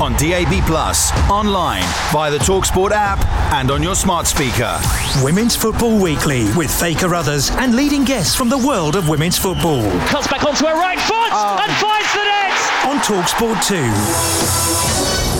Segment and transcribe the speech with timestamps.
[0.00, 4.78] on DAB Plus, online, via the Talksport app, and on your smart speaker.
[5.22, 9.82] Women's Football Weekly with Faye Carruthers and leading guests from the world of women's football.
[10.06, 11.58] Cuts back onto her right foot oh.
[11.62, 12.52] and finds the net!
[12.86, 13.62] On Talksport
[15.30, 15.33] 2.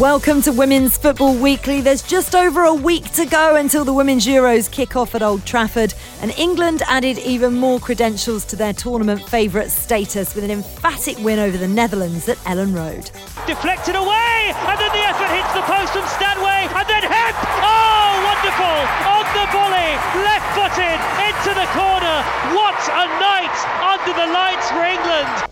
[0.00, 1.80] Welcome to Women's Football Weekly.
[1.80, 5.46] There's just over a week to go until the Women's Euros kick off at Old
[5.46, 11.16] Trafford, and England added even more credentials to their tournament favourite status with an emphatic
[11.20, 13.08] win over the Netherlands at Elland Road.
[13.46, 17.36] Deflected away, and then the effort hits the post from Stanway, and then Hemp!
[17.64, 18.76] Oh, wonderful!
[19.16, 19.96] On the volley,
[20.28, 22.16] left footed into the corner.
[22.52, 25.45] What a night under the lights for England!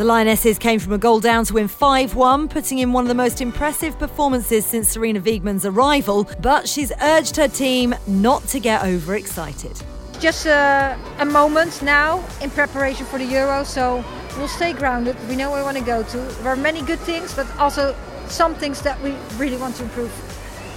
[0.00, 3.08] The Lionesses came from a goal down to win 5 1, putting in one of
[3.08, 8.60] the most impressive performances since Sarina Wiegman's arrival, but she's urged her team not to
[8.60, 9.78] get overexcited.
[10.18, 14.02] Just a, a moment now in preparation for the Euro, so
[14.38, 15.18] we'll stay grounded.
[15.28, 16.16] We know where we want to go to.
[16.16, 17.94] There are many good things, but also
[18.26, 20.10] some things that we really want to improve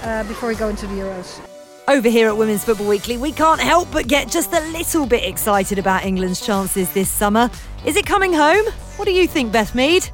[0.02, 1.40] uh, before we go into the Euros.
[1.86, 5.22] Over here at Women's Football Weekly, we can't help but get just a little bit
[5.22, 7.50] excited about England's chances this summer.
[7.84, 8.64] Is it coming home?
[8.96, 10.08] What do you think, Beth Mead?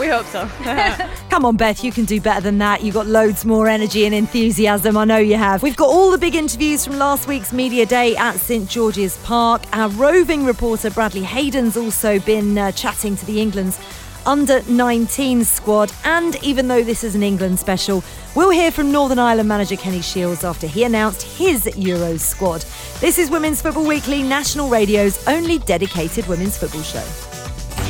[0.00, 0.48] We hope so.
[1.30, 2.82] Come on, Beth, you can do better than that.
[2.82, 4.96] You've got loads more energy and enthusiasm.
[4.96, 5.62] I know you have.
[5.62, 9.62] We've got all the big interviews from last week's Media Day at St George's Park.
[9.72, 13.78] Our roving reporter Bradley Hayden's also been uh, chatting to the England's
[14.26, 15.92] under 19 squad.
[16.04, 18.02] And even though this is an England special,
[18.34, 22.64] we'll hear from Northern Ireland manager Kenny Shiels after he announced his Euros squad.
[23.00, 27.04] This is Women's Football Weekly, National Radio's only dedicated women's football show.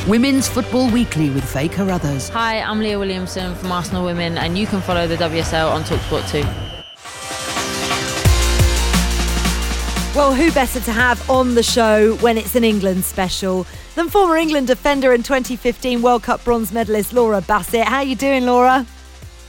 [0.07, 2.29] Women's Football Weekly with Faye Carruthers.
[2.29, 6.29] Hi, I'm Leah Williamson from Arsenal Women, and you can follow the WSL on Talksport
[6.29, 6.72] too.
[10.15, 13.65] Well, who better to have on the show when it's an England special
[13.95, 17.85] than former England defender and 2015 World Cup bronze medalist Laura Bassett?
[17.85, 18.85] How are you doing, Laura?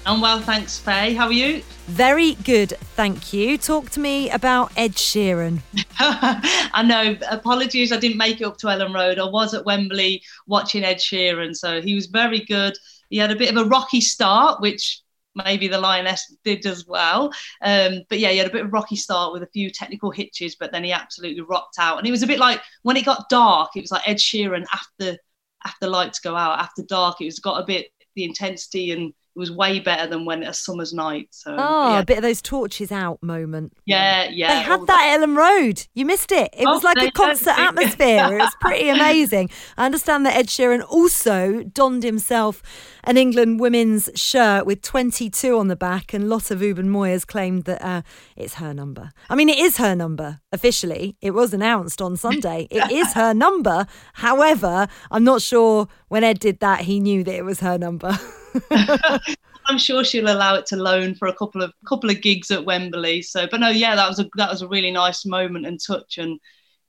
[0.07, 1.13] I'm well, thanks, Faye.
[1.13, 1.63] How are you?
[1.87, 3.59] Very good, thank you.
[3.59, 5.61] Talk to me about Ed Sheeran.
[5.99, 7.15] I know.
[7.31, 9.19] Apologies, I didn't make it up to Elland Road.
[9.19, 12.75] I was at Wembley watching Ed Sheeran, so he was very good.
[13.11, 15.03] He had a bit of a rocky start, which
[15.35, 17.33] maybe the Lioness did as well.
[17.63, 20.11] Um, but yeah, he had a bit of a rocky start with a few technical
[20.11, 21.99] hitches, but then he absolutely rocked out.
[21.99, 24.65] And it was a bit like when it got dark, it was like Ed Sheeran
[24.73, 25.19] after
[25.67, 29.39] after lights go out, after dark, it was got a bit the intensity and it
[29.39, 31.29] was way better than when a summer's night.
[31.31, 31.99] So oh, yeah.
[31.99, 33.73] a bit of those torches out moment.
[33.85, 34.55] Yeah, yeah.
[34.55, 35.87] They had that, that Elland Road.
[35.93, 36.51] You missed it.
[36.53, 38.33] It oh, was like a concert atmosphere.
[38.33, 39.51] it was pretty amazing.
[39.77, 42.63] I understand that Ed Sheeran also donned himself
[43.03, 47.85] an England women's shirt with 22 on the back, and Lotte Wubben Moyers claimed that
[47.85, 48.03] uh,
[48.37, 49.11] it's her number.
[49.29, 51.17] I mean, it is her number officially.
[51.21, 52.69] It was announced on Sunday.
[52.71, 53.87] it is her number.
[54.15, 58.17] However, I'm not sure when Ed did that, he knew that it was her number.
[59.67, 62.65] I'm sure she'll allow it to loan for a couple of couple of gigs at
[62.65, 63.23] Wembley.
[63.23, 66.19] So, but no, yeah, that was a that was a really nice moment and touch,
[66.19, 66.39] and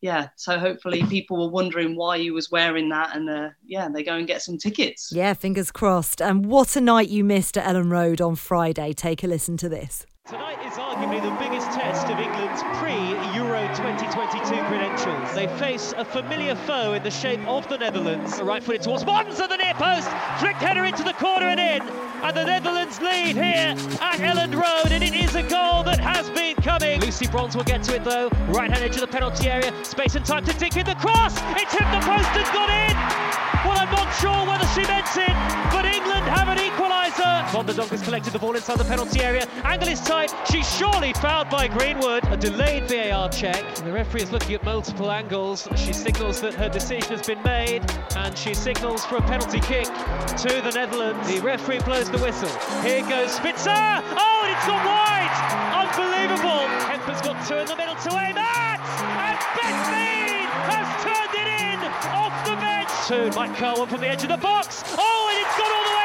[0.01, 4.03] yeah, so hopefully people were wondering why he was wearing that, and uh, yeah, they
[4.03, 5.11] go and get some tickets.
[5.11, 6.21] Yeah, fingers crossed.
[6.21, 8.93] And what a night you missed at Elland Road on Friday.
[8.93, 10.05] Take a listen to this.
[10.27, 12.34] Tonight is arguably the biggest test of England's
[15.45, 18.41] They face a familiar foe in the shape of the Netherlands.
[18.41, 20.09] Right footed towards Mons at the near post,
[20.39, 21.87] flicked header into the corner and in.
[22.25, 26.31] And the Netherlands lead here at Elland Road, and it is a goal that has
[26.31, 26.99] been coming.
[26.99, 28.29] Lucy Bronze will get to it though.
[28.49, 31.37] Right hand edge of the penalty area, space and time to dig in the cross.
[31.61, 32.97] It's hit the post and got in.
[33.69, 35.35] Well, I'm not sure whether she meant it,
[35.69, 37.51] but England have an equaliser.
[37.51, 39.47] Van de Donk has collected the ball inside the penalty area.
[39.63, 40.33] Angle is tight.
[40.51, 42.23] She's surely fouled by Greenwood.
[42.25, 43.63] A delayed VAR check.
[43.75, 45.67] The referee is looking at multiple angles.
[45.75, 47.83] She signals that her decision has been made
[48.17, 51.27] and she signals for a penalty kick to the Netherlands.
[51.27, 52.49] The referee blows the whistle.
[52.81, 53.67] Here goes Spitse.
[53.67, 55.33] Oh, and it's gone wide.
[55.85, 56.67] Unbelievable.
[56.89, 58.79] Hemper's got two in the middle to aim at.
[59.23, 59.85] And Beth
[60.71, 61.79] has turned it in
[62.11, 62.91] off the bench.
[63.07, 64.83] Two, Mike Carwell from the edge of the box.
[64.97, 66.04] Oh, and it's gone all the way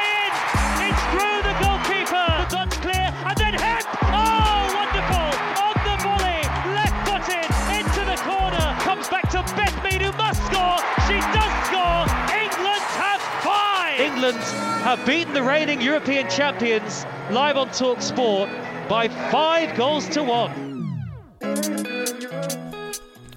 [14.31, 18.49] England have beaten the reigning European champions live on Talk Sport
[18.87, 20.69] by five goals to one.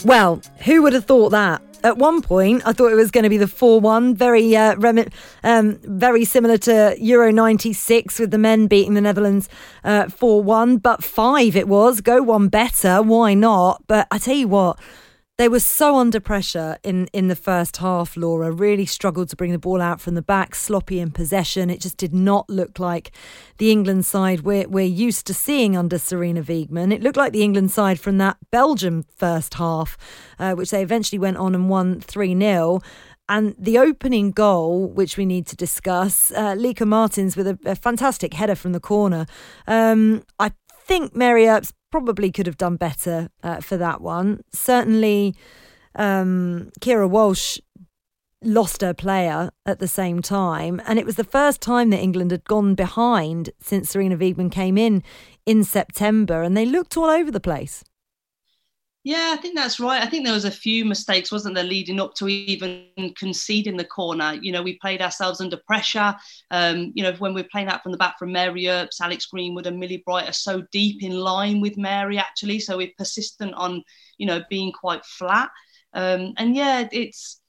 [0.05, 1.63] Well, who would have thought that?
[1.83, 4.77] At one point, I thought it was going to be the 4 1, very, uh,
[4.77, 5.09] remi-
[5.43, 9.49] um, very similar to Euro 96 with the men beating the Netherlands
[9.83, 12.01] 4 uh, 1, but five it was.
[12.01, 13.83] Go one better, why not?
[13.87, 14.79] But I tell you what,
[15.37, 18.53] they were so under pressure in, in the first half, Laura.
[18.53, 21.71] Really struggled to bring the ball out from the back, sloppy in possession.
[21.71, 23.11] It just did not look like
[23.59, 26.93] the England side we're, we're used to seeing under Sarina Wiegman.
[26.93, 29.99] It looked like the England side from that Belgium first half,
[30.39, 32.81] uh, which they eventually went on and won 3 0.
[33.29, 37.75] And the opening goal, which we need to discuss, uh, Lieke Martens with a, a,
[37.75, 39.27] fantastic header from the corner.
[39.67, 40.53] Um, I
[40.85, 44.41] think Mary Earps probably could have done better uh, for that one.
[44.53, 45.33] Certainly,
[45.95, 47.61] um, Keira Walsh
[48.43, 50.83] lost her player at the same time.
[50.89, 54.77] And it was the first time that England had gone behind since Sarina Wiegman came
[54.77, 55.05] in
[55.47, 57.85] in September, and they looked all over the place.
[59.07, 60.03] Yeah, I think that's right.
[60.03, 62.87] I think there was a few mistakes, wasn't there, leading up to even
[63.19, 64.39] conceding the corner.
[64.41, 66.15] You know, we played ourselves under pressure.
[66.51, 69.67] Um, you know, when we're playing out from the back from Mary Earps, Alex Greenwood
[69.67, 72.59] and Millie Bright are so deep in line with Mary, actually.
[72.61, 73.83] So we're persistent on,
[74.17, 75.51] you know, being quite flat.
[75.93, 77.43] Um, and yeah, it's,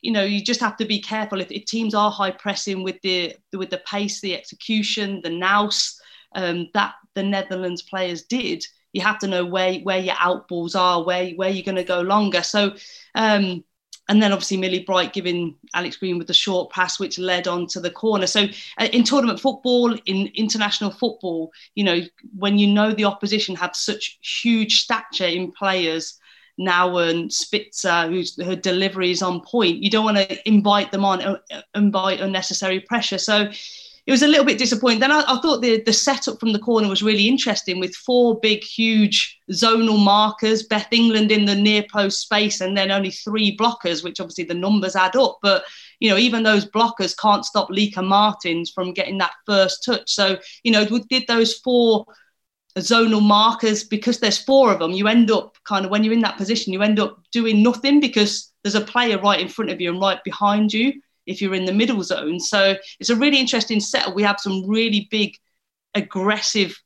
[0.00, 1.40] you know, you just have to be careful.
[1.40, 6.00] If, if teams are high pressing with the with the pace, the execution, the nous
[6.34, 11.04] um, that the Netherlands players did, you have to know where where your outballs are,
[11.04, 12.42] where where you're going to go longer.
[12.42, 12.74] So,
[13.14, 13.64] um,
[14.08, 17.80] and then obviously Millie Bright giving Alex Greenwood the short pass, which led on to
[17.80, 18.26] the corner.
[18.26, 18.46] So
[18.78, 22.00] uh, in tournament football, in international football, you know,
[22.36, 26.18] when you know the opposition have such huge stature in players.
[26.58, 31.06] Now and Spitse, whose her delivery is on point, you don't want to invite them
[31.06, 31.38] on, uh,
[31.74, 33.16] invite unnecessary pressure.
[33.16, 33.50] So,
[34.10, 34.98] it was a little bit disappointing.
[34.98, 38.40] Then I, I, thought the the setup from the corner was really interesting with four
[38.40, 40.64] big, huge zonal markers.
[40.64, 44.52] Beth England in the near post space, and then only three blockers, which obviously the
[44.52, 45.38] numbers add up.
[45.42, 45.62] But
[46.00, 50.10] you know, even those blockers can't stop Lieke Martens from getting that first touch.
[50.10, 52.04] So you know, did those four
[52.78, 56.20] zonal markers because there's four of them you end up kind of when you're in
[56.20, 59.80] that position you end up doing nothing because there's a player right in front of
[59.80, 60.92] you and right behind you
[61.30, 62.40] if you're in the middle zone.
[62.40, 64.14] So it's a really interesting setup.
[64.14, 65.36] We have some really big,
[65.94, 66.80] aggressive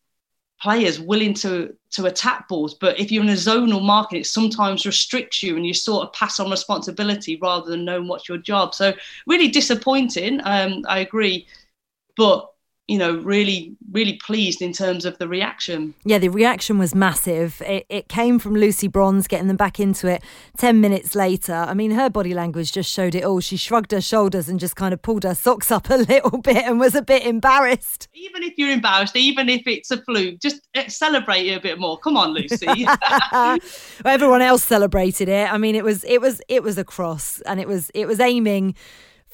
[0.60, 2.74] players willing to to attack balls.
[2.74, 6.12] But if you're in a zonal market, it sometimes restricts you and you sort of
[6.12, 8.74] pass on responsibility rather than knowing what's your job.
[8.74, 8.92] So
[9.26, 10.40] really disappointing.
[10.44, 11.46] Um, I agree.
[12.16, 12.50] But
[12.86, 15.94] you know, really, really pleased in terms of the reaction.
[16.04, 17.62] Yeah, the reaction was massive.
[17.62, 20.22] It, it came from Lucy Bronze getting them back into it
[20.58, 21.54] 10 minutes later.
[21.54, 23.40] I mean, her body language just showed it all.
[23.40, 26.58] She shrugged her shoulders and just kind of pulled her socks up a little bit
[26.58, 28.08] and was a bit embarrassed.
[28.12, 31.78] Even if you're embarrassed, even if it's a fluke, just eh, celebrate it a bit
[31.78, 31.98] more.
[31.98, 32.66] Come on, Lucy.
[34.04, 35.50] everyone else celebrated it.
[35.50, 38.20] I mean, it was it was it was a cross and it was it was
[38.20, 38.74] aiming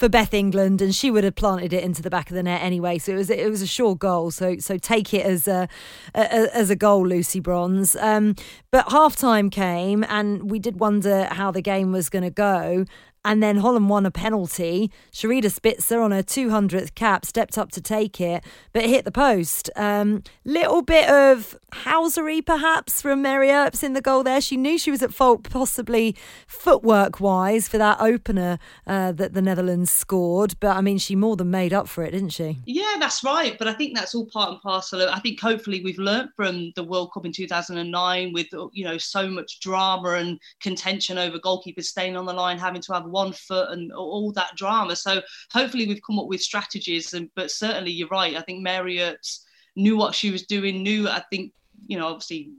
[0.00, 2.62] for Beth England, and she would have planted it into the back of the net
[2.62, 2.96] anyway.
[2.96, 4.30] So it was it was a sure goal.
[4.30, 5.68] So so take it as a,
[6.14, 7.94] a as a goal, Lucy Bronze.
[7.96, 8.34] Um,
[8.70, 12.86] but half time came, and we did wonder how the game was going to go.
[13.24, 14.90] And then Holland won a penalty.
[15.12, 19.68] Sherida Spitse on her 200th cap stepped up to take it, but hit the post.
[19.76, 24.40] Um, little bit of housery perhaps from Mary Earps in the goal there.
[24.40, 29.42] She knew she was at fault, possibly footwork wise, for that opener uh, that the
[29.42, 30.54] Netherlands scored.
[30.58, 32.58] But I mean, she more than made up for it, didn't she?
[32.64, 33.58] Yeah, that's right.
[33.58, 35.02] But I think that's all part and parcel.
[35.02, 38.96] Of, I think hopefully we've learnt from the World Cup in 2009 with you know
[38.98, 43.32] so much drama and contention over goalkeepers staying on the line, having to have one
[43.32, 44.96] foot and all that drama.
[44.96, 47.14] So hopefully we've come up with strategies.
[47.14, 48.36] And but certainly you're right.
[48.36, 49.44] I think Earps
[49.76, 50.82] knew what she was doing.
[50.82, 51.52] Knew I think
[51.86, 52.52] you know obviously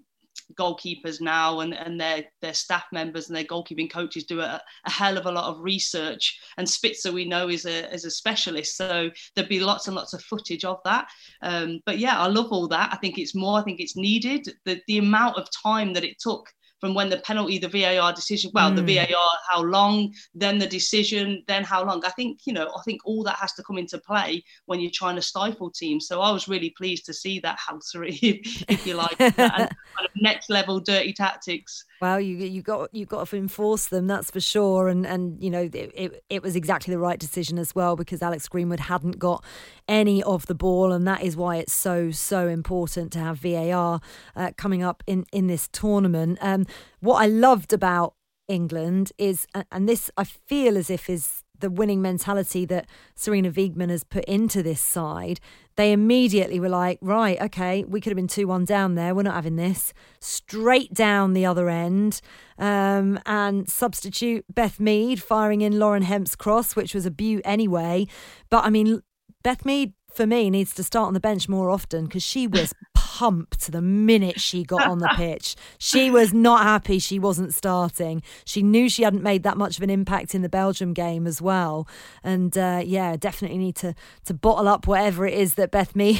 [0.55, 4.91] goalkeepers now and, and their their staff members and their goalkeeping coaches do a, a
[4.91, 8.77] hell of a lot of research and Spitse we know is a is a specialist
[8.77, 11.07] so there'd be lots and lots of footage of that
[11.41, 14.47] um, but yeah I love all that I think it's more I think it's needed
[14.65, 16.47] the the amount of time that it took
[16.81, 18.75] from when the penalty, the VAR decision, well, mm.
[18.75, 22.03] the VAR, how long, then the decision, then how long.
[22.03, 24.91] I think, you know, I think all that has to come into play when you're
[24.91, 26.07] trying to stifle teams.
[26.07, 29.69] So I was really pleased to see that Halsery, if, if you like, and kind
[29.69, 31.85] of next level dirty tactics.
[32.01, 34.87] Well, you you got you got to enforce them, that's for sure.
[34.89, 38.23] And and you know it, it, it was exactly the right decision as well because
[38.23, 39.43] Alex Greenwood hadn't got
[39.87, 44.01] any of the ball, and that is why it's so so important to have VAR
[44.35, 46.39] uh, coming up in in this tournament.
[46.41, 46.65] Um,
[47.01, 48.15] what I loved about
[48.47, 53.89] England is, and this I feel as if is the winning mentality that Sarina Wiegman
[53.89, 55.39] has put into this side,
[55.77, 59.15] they immediately were like, right, okay, we could have been 2 1 down there.
[59.15, 59.93] We're not having this.
[60.19, 62.21] Straight down the other end
[62.57, 68.07] um, and substitute Beth Mead firing in Lauren Hemp's cross, which was a beaut anyway.
[68.49, 69.01] But I mean,
[69.43, 72.73] Beth Mead for me needs to start on the bench more often because she was
[73.21, 75.55] pumped the minute she got on the pitch.
[75.77, 78.23] She was not happy she wasn't starting.
[78.45, 81.39] She knew she hadn't made that much of an impact in the Belgium game as
[81.39, 81.87] well.
[82.23, 83.93] And uh, yeah, definitely need to
[84.25, 86.19] to bottle up whatever it is that Beth Mead,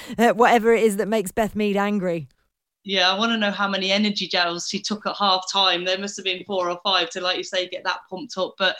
[0.18, 2.28] uh, whatever it is that makes Beth Mead angry.
[2.84, 5.86] Yeah, I want to know how many energy gels she took at half time.
[5.86, 8.56] There must have been four or five to, like you say, get that pumped up.
[8.58, 8.76] But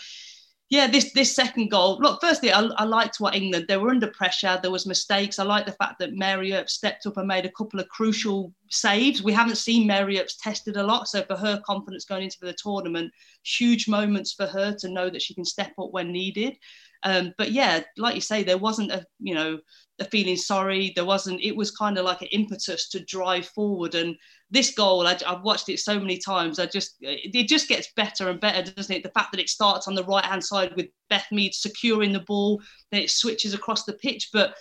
[0.69, 1.99] yeah, this this second goal.
[2.01, 3.67] Look, firstly, I, I liked what England.
[3.69, 4.59] They were under pressure.
[4.61, 5.39] There was mistakes.
[5.39, 8.53] I like the fact that Mary Earps stepped up and made a couple of crucial
[8.69, 9.23] saves.
[9.23, 12.53] We haven't seen Mary Earps tested a lot, so for her confidence going into the
[12.55, 13.13] tournament,
[13.45, 16.57] huge moments for her to know that she can step up when needed.
[17.07, 19.61] Um, but yeah, like you say, there wasn't a you know
[20.01, 20.93] a feeling sorry.
[20.95, 21.41] There wasn't.
[21.41, 23.95] It was kind of like an impetus to drive forward.
[23.95, 24.17] And
[24.51, 26.59] this goal, I, have watched it so many times.
[26.59, 29.05] I just it just gets better and better, doesn't it?
[29.05, 32.25] The fact that it starts on the right hand side with Beth Mead securing the
[32.27, 32.61] ball,
[32.91, 34.57] then it switches across the pitch, but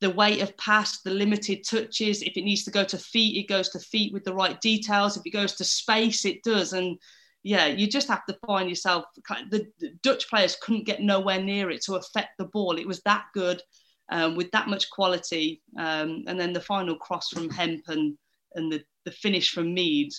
[0.00, 2.22] the weight of pass, the limited touches.
[2.22, 5.18] If it needs to go to feet, it goes to feet with the right details.
[5.18, 6.72] If it goes to space, it does.
[6.72, 6.96] And
[7.42, 9.04] yeah, you just have to find yourself.
[9.50, 12.78] The, the Dutch players couldn't get nowhere near it to affect the ball.
[12.78, 13.62] It was that good
[14.10, 15.62] um, with that much quality.
[15.78, 18.16] Um, and then the final cross from Hemp and,
[18.54, 20.12] and the, the finish from Mead.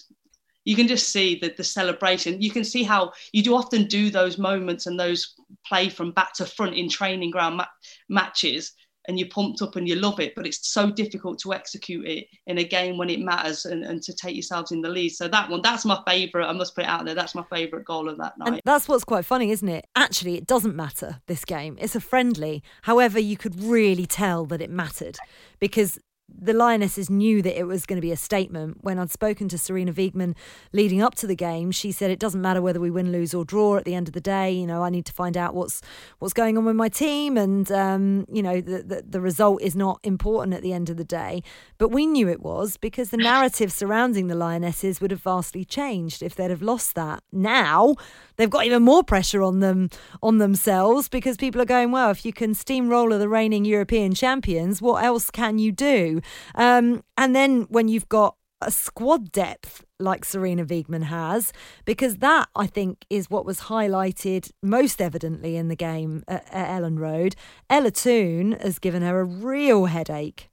[0.63, 2.41] You can just see that the celebration.
[2.41, 5.35] You can see how you do often do those moments and those
[5.67, 7.65] play from back to front in training ground ma-
[8.09, 8.73] matches
[9.07, 12.27] and you're pumped up and you love it, but it's so difficult to execute it
[12.47, 15.09] in a game when it matters and, and to take yourselves in the lead.
[15.09, 16.47] So that one, that's my favourite.
[16.47, 17.15] I must put it out there.
[17.15, 18.47] That's my favourite goal of that night.
[18.47, 19.85] And that's what's quite funny, isn't it?
[19.95, 21.77] Actually, it doesn't matter this game.
[21.79, 22.63] It's a friendly.
[22.83, 25.17] However, you could really tell that it mattered
[25.59, 25.99] because
[26.39, 28.77] the Lionesses knew that it was going to be a statement.
[28.81, 30.35] When I'd spoken to Sarina Wiegman
[30.73, 33.45] leading up to the game, she said it doesn't matter whether we win, lose, or
[33.45, 33.77] draw.
[33.77, 35.81] At the end of the day, you know, I need to find out what's
[36.19, 39.75] what's going on with my team, and um, you know, the, the, the result is
[39.75, 41.43] not important at the end of the day.
[41.77, 46.21] But we knew it was because the narrative surrounding the Lionesses would have vastly changed
[46.21, 47.23] if they'd have lost that.
[47.31, 47.95] Now
[48.37, 49.89] they've got even more pressure on them
[50.23, 54.81] on themselves because people are going, well, if you can steamroller the reigning European champions,
[54.81, 56.20] what else can you do?
[56.55, 61.51] Um, and then when you've got a squad depth like Sarina Wiegman has,
[61.83, 66.81] because that I think is what was highlighted most evidently in the game at, at
[66.81, 67.35] Elland Road.
[67.69, 70.50] Ella Toone has given her a real headache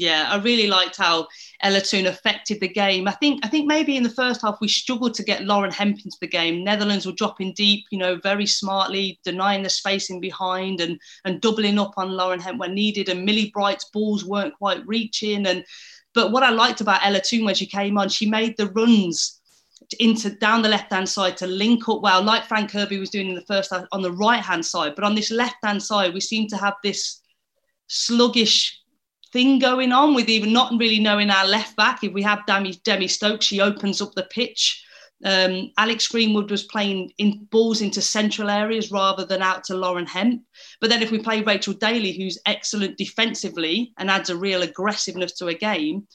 [0.00, 1.28] yeah, I really liked how
[1.62, 3.06] Ella Toone affected the game.
[3.06, 5.98] I think I think maybe in the first half we struggled to get Lauren Hemp
[6.02, 6.64] into the game.
[6.64, 11.78] Netherlands were dropping deep, you know, very smartly, denying the spacing behind and and doubling
[11.78, 13.10] up on Lauren Hemp when needed.
[13.10, 15.46] And Millie Bright's balls weren't quite reaching.
[15.46, 15.66] And
[16.14, 19.38] but what I liked about Ella Toone when she came on, she made the runs
[19.98, 23.28] into down the left hand side to link up well, like Fran Kirby was doing
[23.28, 24.94] in the first half on the right hand side.
[24.94, 27.20] But on this left hand side, we seem to have this
[27.86, 28.79] sluggish
[29.32, 32.02] thing going on with even not really knowing our left back.
[32.02, 34.84] If we have Demi, Demi Stokes, she opens up the pitch.
[35.24, 40.06] Um, Alex Greenwood was playing in balls into central areas rather than out to Lauren
[40.06, 40.42] Hemp.
[40.80, 45.32] But then if we play Rachel Daly, who's excellent defensively and adds a real aggressiveness
[45.32, 46.06] to a game,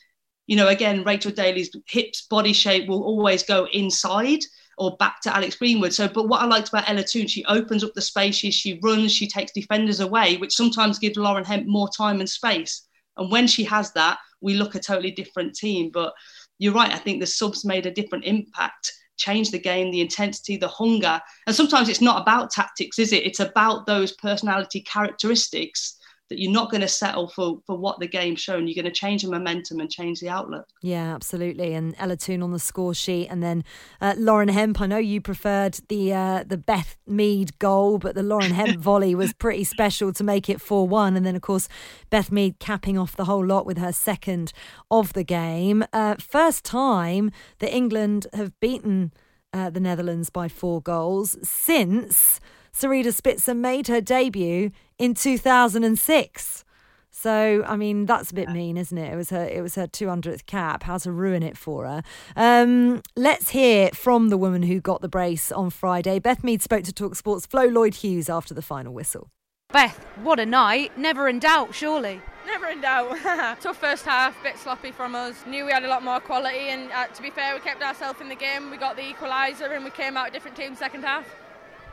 [0.48, 4.40] you know, again, Rachel Daly's hips, body shape will always go inside
[4.78, 5.94] or back to Alex Greenwood.
[5.94, 9.14] So, but what I liked about Ella Toone, she opens up the spaces, she runs,
[9.14, 12.88] she takes defenders away, which sometimes gives Lauren Hemp more time and space.
[13.18, 15.90] And when she has that, we look a totally different team.
[15.94, 16.14] But
[16.60, 20.58] you're right, I think the subs made a different impact, changed the game, the intensity,
[20.58, 21.20] the hunger.
[21.48, 23.26] And sometimes it's not about tactics, is it?
[23.26, 25.98] It's about those personality characteristics
[26.30, 28.68] that you're not going to settle for for what the game's shown.
[28.68, 30.66] You're going to change the momentum and change the outlook.
[30.82, 31.74] Yeah, absolutely.
[31.74, 33.64] And Ella Toone on the score sheet, and then
[34.02, 34.82] uh, Lauren Hemp.
[34.82, 39.14] I know you preferred the uh, the Beth Mead goal, but the Lauren Hemp volley
[39.14, 41.16] was pretty special to make it four one.
[41.16, 41.68] And then of course
[42.10, 44.52] Beth Mead capping off the whole lot with her second
[44.90, 45.84] of the game.
[45.94, 49.14] Uh, first time that England have beaten
[49.54, 52.40] uh, the Netherlands by four goals since.
[52.76, 56.66] Sherida Spitse made her debut in 2006.
[57.10, 59.14] So I mean that's a bit mean, isn't it?
[59.14, 60.84] It was her it was her 200th cap.
[60.84, 62.04] How to ruin it for her?
[62.36, 66.20] Um, let's hear from the woman who got the brace on Friday.
[66.20, 69.30] Beth Mead spoke to Talksport's Flo Lloyd Hughes after the final whistle.
[69.72, 70.98] Beth, what a night!
[70.98, 72.22] Never in doubt, surely.
[72.46, 73.18] Never in doubt.
[73.62, 75.46] Tough first half, bit sloppy from us.
[75.48, 78.22] Knew we had a lot more quality, and uh, to be fair, we kept ourselves
[78.22, 78.70] in the game.
[78.70, 81.26] We got the equaliser, and we came out a different team second half.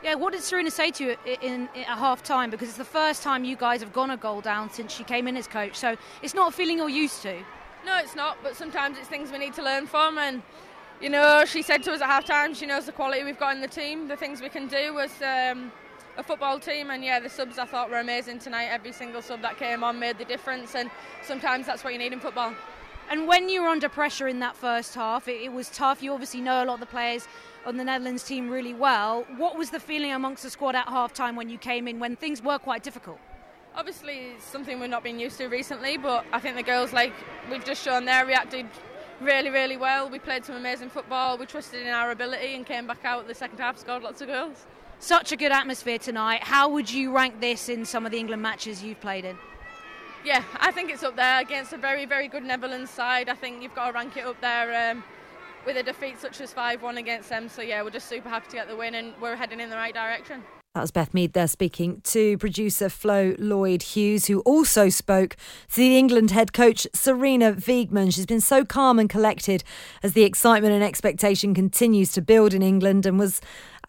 [0.03, 2.49] Yeah, what did Sarina say to you in, in, at half time?
[2.49, 5.29] Because it's the first time you guys have gone a goal down since she came
[5.29, 7.41] in as coach, so it's not a feeling you're used to.
[7.85, 10.17] No, it's not, but sometimes it's things we need to learn from.
[10.17, 10.41] And,
[10.99, 13.55] you know, she said to us at half time, she knows the quality we've got
[13.55, 15.71] in the team, the things we can do as um,
[16.17, 16.89] a football team.
[16.89, 18.65] And, yeah, the subs I thought were amazing tonight.
[18.65, 20.89] Every single sub that came on made the difference, and
[21.23, 22.53] sometimes that's what you need in football.
[23.09, 26.01] And when you were under pressure in that first half, it, it was tough.
[26.01, 27.27] You obviously know a lot of the players
[27.65, 29.25] on the Netherlands team really well.
[29.37, 32.15] What was the feeling amongst the squad at half time when you came in, when
[32.15, 33.19] things were quite difficult?
[33.75, 37.13] Obviously, it's something we've not been used to recently, but I think the girls, like
[37.49, 38.67] we've just shown there, reacted
[39.19, 40.09] really, really well.
[40.09, 41.37] We played some amazing football.
[41.37, 44.27] We trusted in our ability and came back out the second half, scored lots of
[44.27, 44.65] goals.
[44.99, 46.43] Such a good atmosphere tonight.
[46.43, 49.37] How would you rank this in some of the England matches you've played in?
[50.23, 53.27] Yeah, I think it's up there against a very, very good Netherlands side.
[53.27, 54.91] I think you've got to rank it up there.
[54.91, 55.03] Um,
[55.65, 57.49] with a defeat such as 5 1 against them.
[57.49, 59.75] So, yeah, we're just super happy to get the win and we're heading in the
[59.75, 60.43] right direction.
[60.75, 65.35] That was Beth Mead there speaking to producer Flo Lloyd Hughes, who also spoke
[65.69, 68.11] to the England head coach Sarina Wiegman.
[68.11, 69.63] She's been so calm and collected
[70.01, 73.39] as the excitement and expectation continues to build in England and was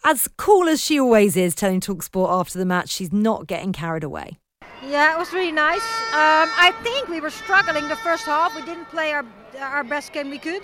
[0.05, 4.05] as cool as she always is, telling Talksport after the match she's not getting carried
[4.05, 4.39] away.
[4.83, 5.87] Yeah, it was really nice.
[6.13, 8.55] Um, I think we were struggling the first half.
[8.55, 9.25] We didn't play our
[9.61, 10.63] our best game we could.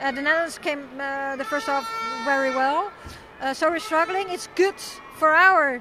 [0.00, 1.86] Uh, the Netherlands came uh, the first half
[2.24, 2.92] very well,
[3.40, 4.28] uh, so we're struggling.
[4.30, 4.76] It's good
[5.16, 5.80] for our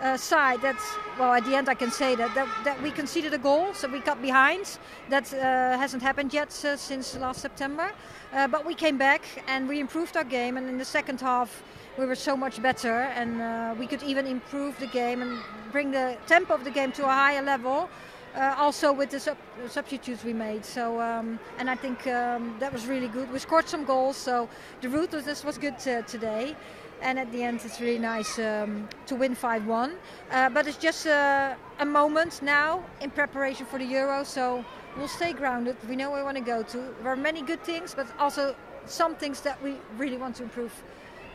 [0.00, 0.76] uh, side that,
[1.18, 3.86] well, at the end I can say that, that, that we conceded a goal, so
[3.88, 4.78] we got behind.
[5.10, 7.92] That uh, hasn't happened yet uh, since last September.
[8.32, 11.62] but we came back and we improved our game, and in the second half
[11.98, 15.38] we were so much better, and we could even improve the game and
[15.70, 17.88] bring the tempo of the game to a higher level
[18.34, 19.36] uh, also with the sub-
[19.68, 20.64] substitutes we made.
[20.64, 23.30] So um, and I think um, that was really good.
[23.32, 24.48] We scored some goals, so
[24.80, 26.56] the ruthlessness was good uh, today.
[27.02, 29.94] And at the end, it's really nice um, to win 5-1.
[30.30, 34.22] Uh, but it's just a moment now in preparation for the Euro.
[34.22, 34.64] So
[34.96, 35.76] we'll stay grounded.
[35.88, 36.94] We know where we want to go to.
[37.02, 38.54] There are many good things, but also
[38.86, 40.72] some things that we really want to improve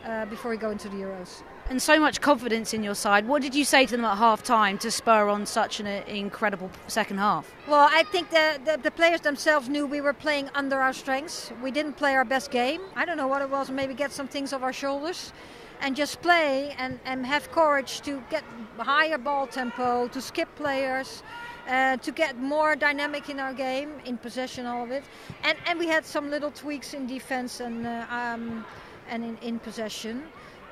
[0.04, 3.26] uh, before we go into the Euros and so much confidence in your side.
[3.26, 6.70] What did you say to them at half time to spur on such an incredible
[6.86, 7.52] second half?
[7.66, 11.52] Well, I think the, the, the, players themselves knew we were playing under our strengths.
[11.62, 12.80] We didn't play our best game.
[12.96, 15.32] I don't know what it was, maybe get some things off our shoulders
[15.80, 18.42] and just play and, and have courage to get
[18.78, 21.22] higher ball tempo, to skip players.
[21.68, 25.04] Uh, to get more dynamic in our game, in possession, all of it,
[25.44, 28.64] and and we had some little tweaks in defense and uh, um,
[29.08, 30.22] and in, in possession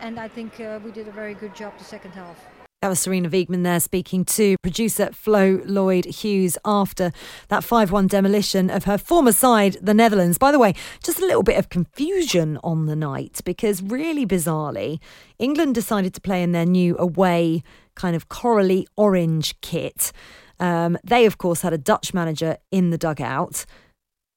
[0.00, 2.36] and I think uh, we did a very good job the second half.
[2.82, 7.10] That was Sarina Wiegman there speaking to producer Flo Lloyd Hughes after
[7.48, 10.36] that 5 1 demolition of her former side, the Netherlands.
[10.36, 15.00] By the way, just a little bit of confusion on the night because, really bizarrely,
[15.38, 17.62] England decided to play in their new away
[17.94, 20.12] kind of corally orange kit.
[20.60, 23.64] Um, they, of course, had a Dutch manager in the dugout.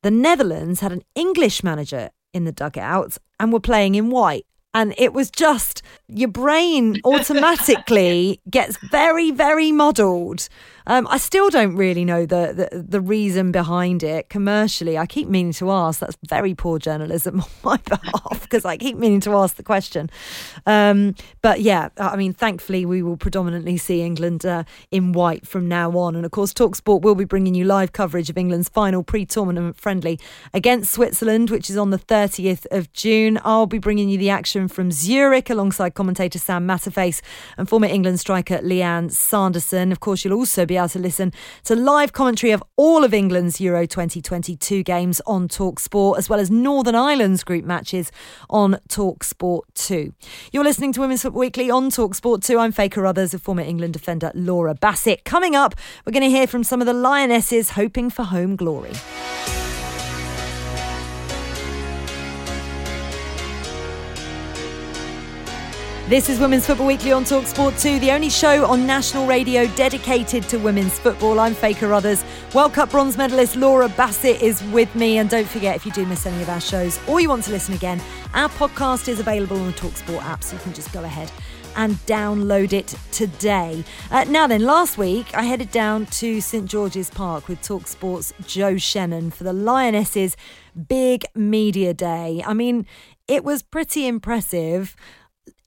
[0.01, 4.45] The Netherlands had an English manager in the dugout and we were playing in white.
[4.73, 10.47] And it was just your brain automatically gets very, very muddled
[10.87, 14.97] um, I still don't really know the, the, the reason behind it commercially.
[14.97, 15.99] I keep meaning to ask.
[15.99, 20.09] That's very poor journalism on my behalf because I keep meaning to ask the question.
[20.65, 25.67] Um, but yeah, I mean, thankfully we will predominantly see England uh, in white from
[25.67, 26.15] now on.
[26.15, 30.19] And of course, Talksport will be bringing you live coverage of England's final pre-tournament friendly
[30.53, 33.39] against Switzerland, which is on the 30th of June.
[33.43, 37.21] I'll be bringing you the action from Zurich alongside commentator Sam Matterface
[37.57, 39.91] and former England striker Lianne Sanderson.
[39.91, 41.31] Of course, you'll also be able to listen
[41.65, 46.39] to live commentary of all of England's Euro 2022 games on Talk Sport, as well
[46.39, 48.11] as Northern Ireland's group matches
[48.49, 50.13] on Talk Sport 2.
[50.51, 52.57] You're listening to Women's Football Weekly on Talk Sport 2.
[52.57, 55.25] I'm Faye Carruthers of former England defender Laura Bassett.
[55.25, 58.93] Coming up, we're going to hear from some of the Lionesses hoping for home glory.
[66.09, 69.67] This is Women's Football Weekly on Talk Sport 2, the only show on national radio
[69.75, 71.39] dedicated to women's football.
[71.39, 72.25] I'm Faye Carruthers.
[72.55, 75.19] World Cup bronze medalist Laura Bassett is with me.
[75.19, 77.51] And don't forget, if you do miss any of our shows or you want to
[77.51, 78.01] listen again,
[78.33, 81.31] our podcast is available on the Talk Sport app, so you can just go ahead
[81.75, 83.83] and download it today.
[84.09, 88.77] Uh, now then, last week I headed down to St George's Park with Talksport's Joe
[88.77, 90.35] Shannon for the Lionesses'
[90.87, 92.43] big media day.
[92.47, 92.87] I mean,
[93.27, 94.95] it was pretty impressive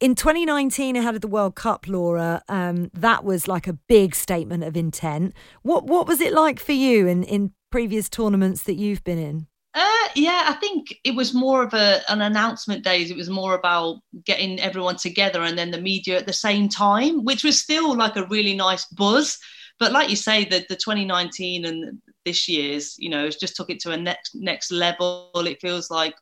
[0.02, 4.64] in 2019 ahead of the World Cup, Laura, um, that was like a big statement
[4.64, 5.32] of intent.
[5.62, 9.46] What what was it like for you in, in previous tournaments that you've been in?
[9.74, 13.12] Uh, yeah, I think it was more of a, an announcement days.
[13.12, 17.24] It was more about getting everyone together and then the media at the same time,
[17.24, 19.38] which was still like a really nice buzz.
[19.78, 23.78] But like you say, the, the 2019 and this year's, you know, just took it
[23.80, 25.30] to a next next level.
[25.36, 26.14] It feels like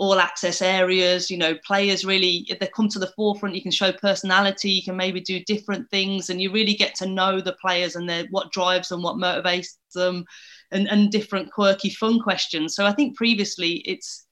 [0.00, 3.70] all access areas you know players really if they come to the forefront you can
[3.70, 7.54] show personality you can maybe do different things and you really get to know the
[7.60, 10.24] players and their, what drives them what motivates them
[10.70, 14.26] and, and different quirky fun questions so i think previously it's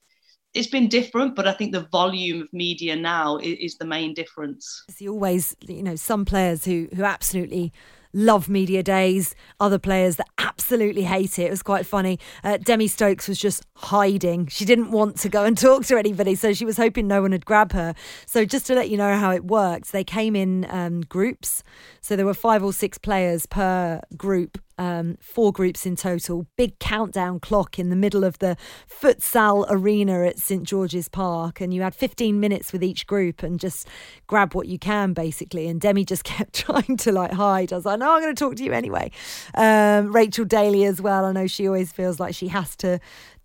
[0.55, 4.15] it's been different, but I think the volume of media now is, is the main
[4.15, 4.83] difference.
[4.89, 7.71] See, always, you know, some players who who absolutely
[8.13, 11.43] love media days, other players that absolutely hate it.
[11.43, 12.19] It was quite funny.
[12.43, 14.47] Uh, Demi Stokes was just hiding.
[14.47, 17.31] She didn't want to go and talk to anybody, so she was hoping no one
[17.31, 17.93] would grab her.
[18.25, 21.63] So, just to let you know how it works, they came in um, groups.
[22.01, 26.47] So, there were five or six players per group um, four groups in total.
[26.55, 28.55] Big countdown clock in the middle of the
[28.89, 33.59] futsal arena at St George's Park, and you had 15 minutes with each group and
[33.59, 33.87] just
[34.25, 35.67] grab what you can basically.
[35.67, 37.73] And Demi just kept trying to like hide.
[37.73, 39.11] I was like, no, I'm going to talk to you anyway.
[39.53, 41.25] Um, Rachel Daly as well.
[41.25, 42.99] I know she always feels like she has to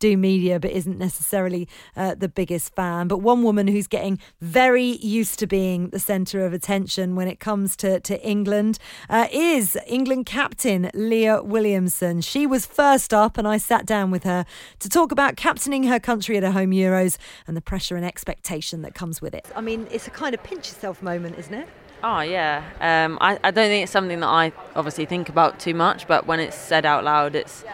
[0.05, 3.09] do media but isn't necessarily uh, the biggest fan.
[3.09, 7.41] But one woman who's getting very used to being the centre of attention when it
[7.41, 12.21] comes to, to England uh, is England captain Leah Williamson.
[12.21, 14.45] She was first up, and I sat down with her
[14.81, 18.83] to talk about captaining her country at a home Euros and the pressure and expectation
[18.83, 19.47] that comes with it.
[19.57, 21.69] I mean, it's a kind of pinch yourself moment, isn't it?
[22.03, 25.73] Oh yeah, um, I, I don't think it's something that I obviously think about too
[25.73, 27.65] much, but when it's said out loud, it's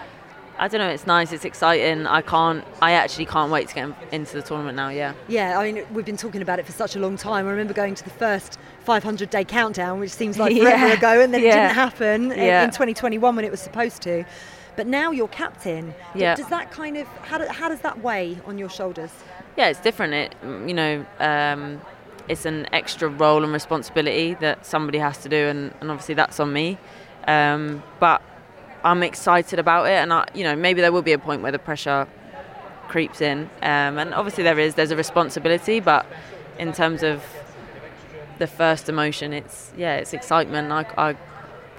[0.61, 0.91] I don't know.
[0.91, 1.33] It's nice.
[1.33, 2.07] It's exciting.
[2.07, 2.63] I can't.
[2.83, 4.91] I actually can't wait to get into the tournament now.
[4.91, 5.15] Yeah.
[5.27, 5.59] Yeah.
[5.59, 7.47] I mean, we've been talking about it for such a long time.
[7.47, 10.93] I remember going to the first 500 day countdown, which seems like forever yeah.
[10.93, 11.49] ago, and then yeah.
[11.49, 12.65] it didn't happen yeah.
[12.65, 14.25] in 2021 when it was supposed to.
[14.77, 15.95] But now you're captain.
[16.15, 16.35] Yeah.
[16.35, 19.11] Does that kind of how, do, how does that weigh on your shoulders?
[19.57, 20.13] Yeah, it's different.
[20.13, 21.07] It you know.
[21.19, 21.81] Um,
[22.29, 26.39] it's an extra role and responsibility that somebody has to do, and, and obviously that's
[26.39, 26.79] on me.
[27.27, 28.23] Um, but
[28.85, 31.53] I'm excited about it, and I, you know maybe there will be a point where
[31.53, 32.07] the pressure
[32.89, 34.75] creeps in, um, and obviously there is.
[34.75, 36.07] There's a responsibility, but
[36.59, 37.23] in terms of
[38.39, 40.73] the first emotion, it's yeah, it's excitement.
[40.73, 41.17] I, I,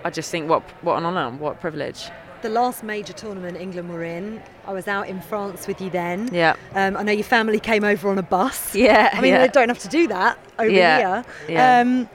[0.05, 2.09] I just think what what an honour, what a privilege.
[2.41, 6.29] The last major tournament England were in, I was out in France with you then.
[6.33, 6.55] Yeah.
[6.73, 8.73] Um, I know your family came over on a bus.
[8.81, 9.11] Yeah.
[9.13, 9.45] I mean, yeah.
[9.45, 10.97] they don't have to do that over yeah.
[10.97, 11.25] here.
[11.49, 11.81] Yeah.
[11.81, 12.09] Um,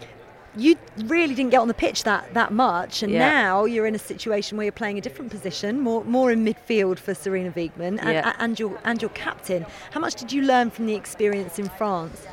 [0.56, 3.30] you really didn't get on the pitch that that much, and yeah.
[3.30, 6.98] now you're in a situation where you're playing a different position, more more in midfield
[6.98, 8.34] for Sarina Wiegman, and, yeah.
[8.38, 9.66] and your and your captain.
[9.90, 12.26] How much did you learn from the experience in France?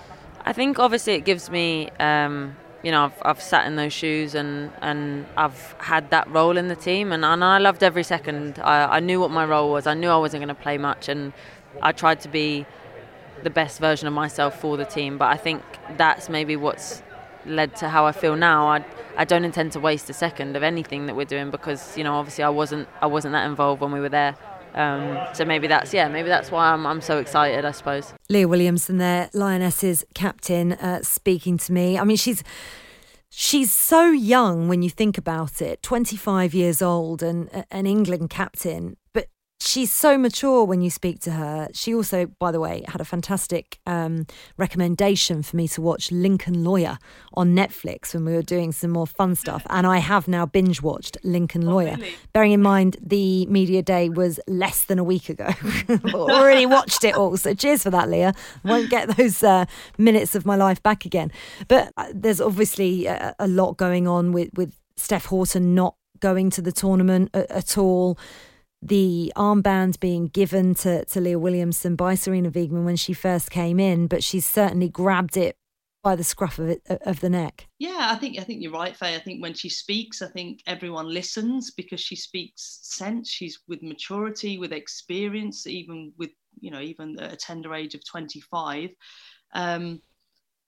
[0.45, 1.89] I think obviously it gives me.
[1.99, 6.57] Um, you know, I've, I've sat in those shoes and, and I've had that role
[6.57, 8.59] in the team, and, and I loved every second.
[8.59, 9.87] I, I knew what my role was.
[9.87, 11.31] I knew I wasn't going to play much, and
[11.81, 12.65] I tried to be
[13.41, 15.17] the best version of myself for the team.
[15.17, 15.63] But I think
[15.95, 17.01] that's maybe what's
[17.45, 18.67] led to how I feel now.
[18.67, 22.03] I I don't intend to waste a second of anything that we're doing because you
[22.03, 24.35] know obviously I wasn't I wasn't that involved when we were there.
[24.75, 28.13] Um, so maybe that's yeah maybe that's why I'm I'm so excited I suppose.
[28.29, 31.97] Leah Williamson there, Lionesses captain, uh, speaking to me.
[31.97, 32.43] I mean she's.
[33.35, 38.95] She's so young when you think about it, 25 years old and an England captain,
[39.63, 41.69] she's so mature when you speak to her.
[41.73, 46.63] She also, by the way, had a fantastic um, recommendation for me to watch Lincoln
[46.63, 46.97] Lawyer
[47.33, 49.65] on Netflix when we were doing some more fun stuff.
[49.69, 51.95] And I have now binge watched Lincoln oh, Lawyer.
[51.95, 52.15] Really?
[52.33, 55.49] Bearing in mind the media day was less than a week ago.
[56.13, 57.37] Already watched it all.
[57.37, 58.33] So cheers for that, Leah.
[58.63, 59.65] Won't get those uh,
[59.97, 61.31] minutes of my life back again.
[61.67, 66.49] But uh, there's obviously a, a lot going on with, with Steph Houghton not going
[66.49, 68.17] to the tournament at, at all.
[68.85, 73.79] The armband being given to, to Leah Williamson by Sarina Wiegman when she first came
[73.79, 75.55] in, but she's certainly grabbed it
[76.03, 77.69] by the scruff of it of the neck.
[77.79, 79.15] Yeah, I think I think you're right, Faye.
[79.15, 83.29] I think when she speaks, I think everyone listens because she speaks sense.
[83.29, 88.05] She's with maturity, with experience, even with you know even at a tender age of
[88.05, 88.89] 25.
[89.55, 90.01] Um,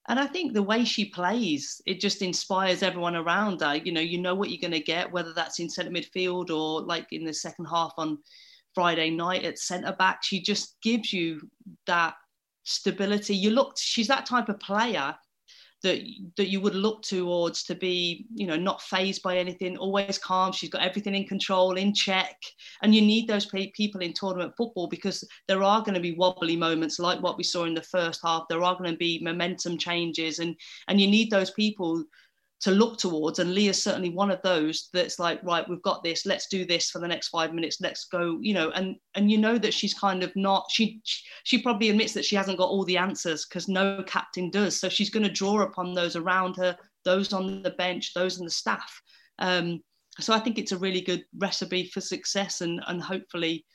[0.08, 3.76] and I think the way she plays, it just inspires everyone around her.
[3.76, 6.82] You know, you know what you're going to get, whether that's in centre midfield or
[6.82, 8.20] like in the second half on
[8.76, 10.24] Friday night at centre back.
[10.24, 11.42] She just gives you
[11.88, 12.14] that
[12.64, 13.36] stability.
[13.36, 15.16] You look, she's that type of player
[15.86, 16.02] that
[16.36, 20.52] that you would look towards to be you know not phased by anything always calm
[20.52, 22.36] she's got everything in control in check.
[22.82, 26.58] And you need those people in tournament football because there are going to be wobbly
[26.58, 28.46] moments like what we saw in the first half.
[28.50, 30.56] There are going to be momentum changes and
[30.88, 32.04] and you need those people
[32.62, 36.26] to look towards and leah's certainly one of those that's like right we've got this
[36.26, 39.38] let's do this for the next five minutes let's go you know and and you
[39.38, 41.02] know that she's kind of not she
[41.44, 44.80] she probably admits that she hasn't got all the answers because no captain does.
[44.80, 48.46] So she's going to draw upon those around her those on the bench those in
[48.46, 49.02] the staff.
[49.40, 49.82] Um,
[50.20, 53.66] so i think it's a really good recipe for success and and hopefully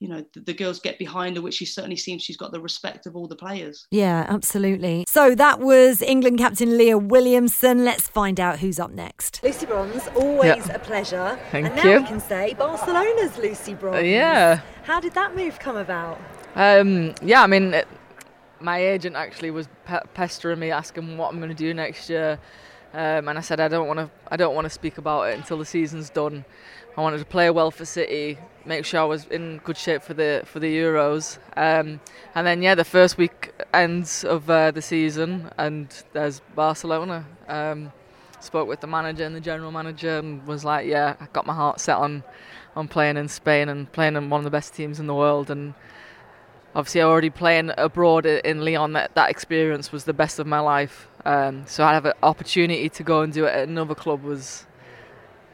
[0.00, 2.60] you know the, the, girls get behind her which she certainly seems she's got the
[2.60, 3.86] respect of all the players.
[3.90, 5.04] Yeah absolutely.
[5.08, 7.84] So that was england captain leah williamson.
[7.84, 9.40] Let's find out who's up next.
[9.42, 10.74] Lucy bronze always yeah.
[10.74, 11.38] a pleasure.
[11.50, 11.94] Thank and you.
[11.94, 13.98] now we can say barcelona's lucy bronze.
[13.98, 14.60] Uh, yeah.
[14.84, 16.20] How did that move come about?
[16.54, 17.86] Um, yeah i mean it,
[18.60, 22.38] my agent actually was pe- pestering me asking what i'm going to do next year.
[22.94, 24.10] Um, and I said I don't want to.
[24.28, 26.44] I don't want to speak about it until the season's done.
[26.96, 30.14] I wanted to play well for City, make sure I was in good shape for
[30.14, 32.00] the for the Euros, um,
[32.34, 37.24] and then yeah, the first week ends of uh, the season, and there's Barcelona.
[37.48, 37.92] Um,
[38.40, 41.54] spoke with the manager and the general manager, and was like, yeah, I got my
[41.54, 42.22] heart set on
[42.76, 45.50] on playing in Spain and playing in one of the best teams in the world,
[45.50, 45.74] and
[46.74, 51.08] obviously already playing abroad in Lyon, that, that experience was the best of my life.
[51.24, 54.66] Um, so I have an opportunity to go and do it at another club was,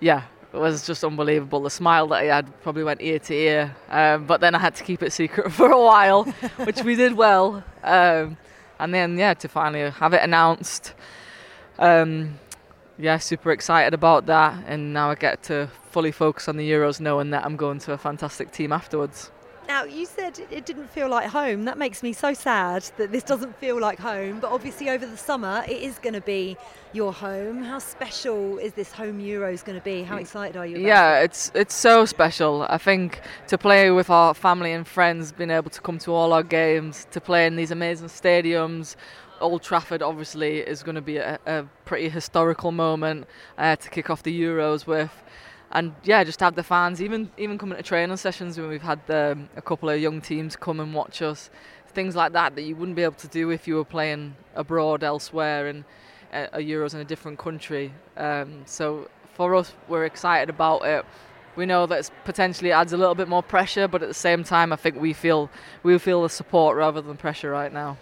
[0.01, 0.25] yeah,
[0.55, 1.61] it was just unbelievable.
[1.61, 3.77] The smile that I had probably went ear to ear.
[3.89, 6.25] Um, but then I had to keep it secret for a while,
[6.65, 7.65] which we did well.
[7.83, 8.37] Um,
[8.79, 10.95] and then, yeah, to finally have it announced.
[11.79, 12.39] Um,
[12.99, 14.63] yeah, super excited about that.
[14.69, 17.93] And now I get to fully focus on the Euros knowing that I'm going to
[17.93, 19.33] a fantastic team afterwards.
[19.67, 21.65] Now, you said it didn't feel like home.
[21.65, 24.41] That makes me so sad that this doesn't feel like home.
[24.41, 26.57] But obviously, over the summer, it is going to be
[26.93, 27.63] your home.
[27.63, 30.03] How special is this home Euros going to be?
[30.03, 30.79] How excited are you?
[30.79, 31.25] yeah, it?
[31.25, 32.67] it's it's so special.
[32.69, 36.33] I think to play with our family and friends, being able to come to all
[36.33, 38.97] our games, to play in these amazing stadiums.
[39.41, 43.27] Old Trafford obviously is going to be a, a pretty historical moment
[43.59, 45.11] uh, to kick off the Euros with
[45.75, 49.01] and yeah, just have the fans even even coming to training sessions when we've had
[49.11, 51.51] um, a couple of young teams come and watch us,
[51.89, 55.03] things like that that you wouldn't be able to do if you were playing abroad
[55.03, 55.85] elsewhere and
[56.33, 57.93] uh, Euros in a different country.
[58.17, 61.05] Um, so for us, we're excited about it.
[61.57, 64.43] We know that it potentially adds a little bit more pressure, but at the same
[64.43, 65.51] time, I think we feel
[65.83, 67.99] we feel the support rather than pressure right now.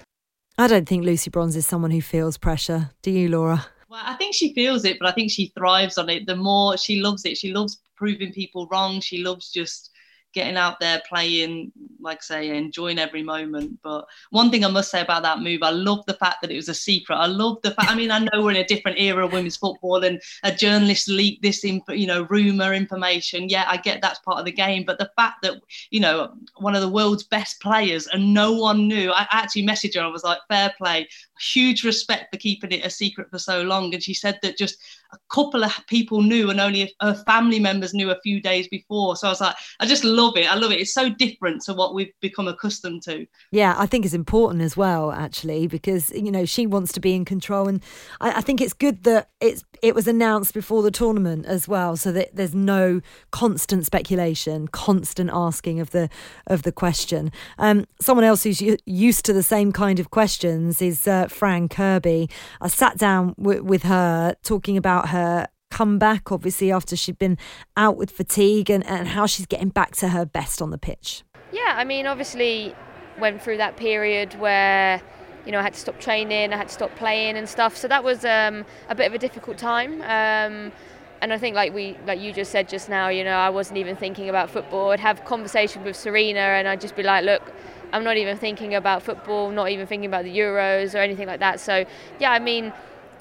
[0.58, 2.90] I don't think Lucy Bronze is someone who feels pressure.
[3.02, 3.66] Do you, Laura?
[3.92, 6.26] Well, I think she feels it, but I think she thrives on it.
[6.26, 9.02] The more she loves it, she loves proving people wrong.
[9.02, 9.90] She loves just
[10.32, 13.78] getting out there playing, like I say, enjoying every moment.
[13.82, 16.56] But one thing I must say about that move, I love the fact that it
[16.56, 17.16] was a secret.
[17.16, 17.90] I love the fact.
[17.90, 21.08] I mean, I know we're in a different era of women's football, and a journalist
[21.08, 23.48] leaked this, in, you know, rumor information.
[23.48, 26.74] Yeah, I get that's part of the game, but the fact that you know one
[26.74, 29.10] of the world's best players and no one knew.
[29.10, 30.00] I actually messaged her.
[30.00, 31.08] I was like, fair play,
[31.40, 33.92] huge respect for keeping it a secret for so long.
[33.94, 34.76] And she said that just
[35.12, 39.16] a couple of people knew and only her family members knew a few days before.
[39.16, 40.50] So I was like, I just love it.
[40.50, 40.80] I love it.
[40.80, 43.26] It's so different to what we've become accustomed to.
[43.50, 47.14] Yeah, I think it's important as well, actually, because you know she wants to be
[47.14, 47.82] in control, and
[48.20, 51.96] I, I think it's good that it's it was announced before the tournament as well,
[51.96, 56.08] so that there's no constant speculation, constant asking of the
[56.46, 57.32] of the question.
[57.58, 62.30] Um, someone else who's used to the same kind of questions is uh, Fran Kirby.
[62.60, 67.38] I sat down w- with her talking about about her comeback, obviously, after she'd been
[67.76, 71.24] out with fatigue and, and how she's getting back to her best on the pitch.
[71.52, 72.74] Yeah, I mean, obviously,
[73.18, 75.02] went through that period where
[75.44, 77.76] you know I had to stop training, I had to stop playing and stuff.
[77.76, 80.00] So that was um, a bit of a difficult time.
[80.02, 80.72] Um,
[81.20, 83.78] and I think, like we, like you just said just now, you know, I wasn't
[83.78, 84.90] even thinking about football.
[84.90, 87.52] I'd have conversation with Sarina, and I'd just be like, "Look,
[87.92, 91.40] I'm not even thinking about football, not even thinking about the Euros or anything like
[91.40, 91.84] that." So,
[92.18, 92.72] yeah, I mean,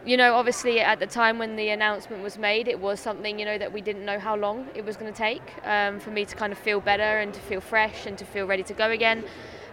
[0.05, 3.45] you know, obviously at the time when the announcement was made, it was something, you
[3.45, 6.25] know, that we didn't know how long it was going to take um, for me
[6.25, 8.89] to kind of feel better and to feel fresh and to feel ready to go
[8.89, 9.23] again.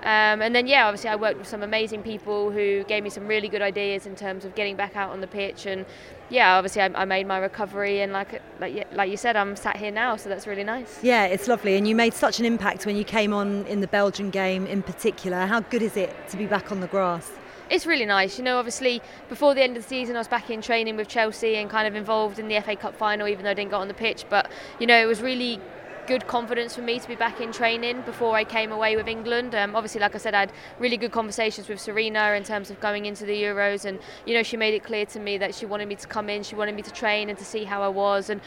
[0.01, 3.27] Um, and then, yeah, obviously, I worked with some amazing people who gave me some
[3.27, 5.67] really good ideas in terms of getting back out on the pitch.
[5.67, 5.85] And
[6.31, 9.77] yeah, obviously, I, I made my recovery, and like like like you said, I'm sat
[9.77, 11.03] here now, so that's really nice.
[11.03, 13.89] Yeah, it's lovely, and you made such an impact when you came on in the
[13.89, 15.47] Belgian game in particular.
[15.47, 17.33] How good is it to be back on the grass?
[17.71, 18.39] It's really nice.
[18.39, 21.07] You know, obviously, before the end of the season, I was back in training with
[21.07, 23.77] Chelsea and kind of involved in the FA Cup final, even though I didn't get
[23.77, 24.25] on the pitch.
[24.31, 24.51] But,
[24.81, 25.61] you know, it was really
[26.07, 29.55] good confidence for me to be back in training before I came away with England.
[29.55, 32.81] Um, obviously, like I said, I had really good conversations with Sarina in terms of
[32.81, 35.67] going into the Euros, and you know, she made it clear to me that she
[35.67, 37.89] wanted me to come in, she wanted me to train and to see how I
[37.89, 38.41] was, and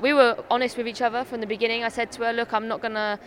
[0.00, 1.82] we were honest with each other from the beginning.
[1.82, 3.18] I said to her, "Look, I'm not gonna."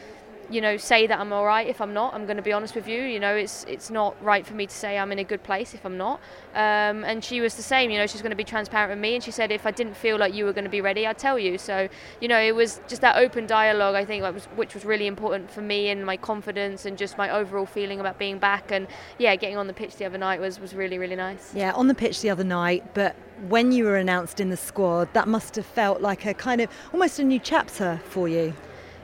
[0.50, 2.14] You know, say that I'm all right if I'm not.
[2.14, 3.02] I'm going to be honest with you.
[3.02, 5.74] You know, it's it's not right for me to say I'm in a good place
[5.74, 6.20] if I'm not.
[6.54, 7.90] Um, and she was the same.
[7.92, 9.96] You know, she's going to be transparent with me, and she said if I didn't
[9.96, 11.58] feel like you were going to be ready, I'd tell you.
[11.58, 11.88] So,
[12.22, 13.96] you know, it was just that open dialogue.
[13.96, 17.30] I think was, which was really important for me and my confidence and just my
[17.30, 18.72] overall feeling about being back.
[18.72, 21.54] And yeah, getting on the pitch the other night was was really really nice.
[21.56, 23.16] Yeah, on the pitch the other night, but
[23.48, 26.70] when you were announced in the squad, that must have felt like a kind of
[26.94, 28.54] almost a new chapter for you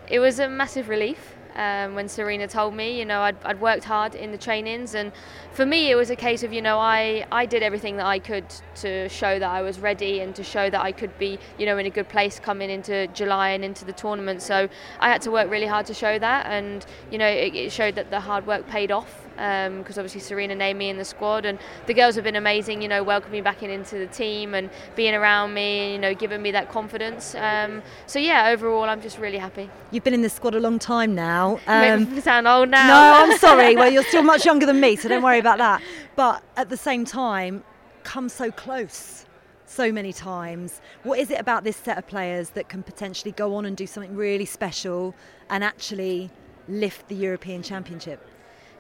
[0.10, 2.98] it was a massive relief um, when Sarina told me.
[2.98, 5.12] You know, I'd, I'd worked hard in the trainings, and
[5.52, 8.20] for me, it was a case of you know, I I did everything that I
[8.20, 8.46] could
[8.76, 11.78] to show that I was ready and to show that I could be you know
[11.78, 14.42] in a good place coming into July and into the tournament.
[14.42, 14.70] So
[15.00, 17.96] I had to work really hard to show that, and you know, it, it showed
[17.96, 21.46] that the hard work paid off because um, obviously Sarina named me in the squad,
[21.46, 22.82] and the girls have been amazing.
[22.82, 26.14] You know, welcoming me back in, into the team and being around me, you know,
[26.14, 27.36] giving me that confidence.
[27.36, 29.70] Um, so yeah, overall, I'm just really happy.
[29.92, 31.60] You've been in the squad a long time now.
[31.80, 32.88] Um, Make sound old now.
[32.88, 33.76] No, I'm sorry.
[33.76, 35.82] well, you're still much younger than me, so don't worry about that.
[36.16, 37.64] But at the same time,
[38.04, 39.26] come so close
[39.70, 40.82] so many times.
[41.04, 43.86] What is it about this set of players that can potentially go on and do
[43.86, 45.14] something really special
[45.50, 46.32] and actually
[46.68, 48.26] lift the European Championship?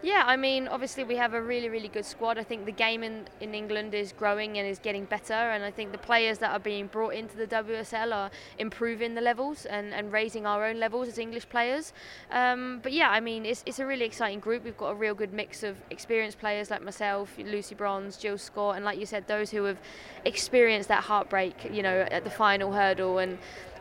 [0.02, 2.38] Yeah, I mean, obviously we have a really, really good squad.
[2.38, 5.72] I think the game in, in England is growing and is getting better, and I
[5.72, 9.94] think the players that are being brought into the WSL are improving the levels and,
[9.94, 11.92] and raising our own levels as English players.
[12.32, 14.64] Um, but yeah, I mean, it's, it's a really exciting group.
[14.64, 18.78] We've got a real good mix of experienced players like myself, Lucy Bronze, Jill Scott,
[18.78, 19.80] and like you said, those who have
[20.24, 23.38] experienced that heartbreak, you know, at the final hurdle and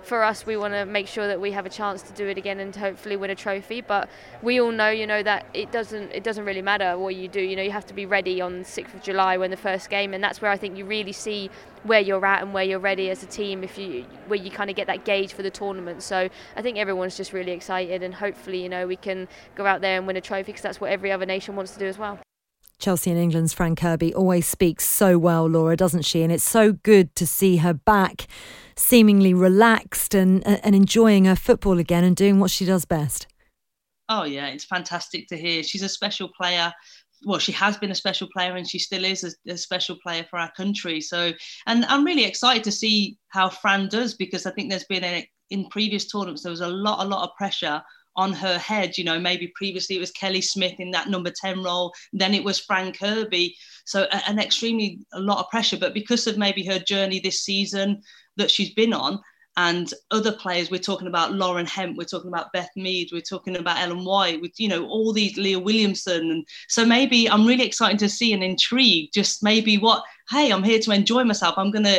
[0.08, 2.38] for us, we want to make sure that we have a chance to do it
[2.38, 3.82] again and hopefully win a trophy.
[3.82, 4.08] But
[4.42, 7.40] we all know, you know, that it doesn't it doesn't really matter what you do.
[7.40, 10.14] You know, you have to be ready on 6th of July when the first game,
[10.14, 11.50] and that's where I think you really see
[11.84, 13.62] where you're at and where you're ready as a team.
[13.62, 16.02] If you where you kind of get that gauge for the tournament.
[16.02, 19.82] So I think everyone's just really excited, and hopefully, you know, we can go out
[19.82, 21.98] there and win a trophy because that's what every other nation wants to do as
[21.98, 22.18] well.
[22.78, 26.22] Chelsea and England's Fran Kirby always speaks so well, Laura, doesn't she?
[26.22, 28.28] And it's so good to see her back,
[28.76, 33.26] seemingly relaxed and uh, and enjoying her football again and doing what she does best.
[34.08, 35.62] Oh yeah, it's fantastic to hear.
[35.62, 36.72] She's a special player.
[37.24, 40.24] Well, she has been a special player, and she still is a, a special player
[40.30, 41.00] for our country.
[41.00, 41.32] So,
[41.66, 45.68] and I'm really excited to see how Fran does because I think there's been in
[45.70, 47.82] previous tournaments there was a lot, a lot of pressure
[48.18, 48.98] on her head.
[48.98, 52.44] You know, maybe previously it was Kelly Smith in that number 10 role, then it
[52.44, 53.56] was Fran Kirby.
[53.86, 55.78] So, an extremely a lot of pressure.
[55.78, 58.02] But because of maybe her journey this season
[58.36, 59.20] that she's been on,
[59.56, 63.56] and other players, we're talking about Lauren Hemp, we're talking about Beth Mead, we're talking
[63.56, 67.66] about Ellen White, with you know all these Leah Williamson, and so maybe I'm really
[67.66, 69.14] excited to see and intrigued.
[69.14, 71.54] Just maybe what, hey, I'm here to enjoy myself.
[71.56, 71.98] I'm gonna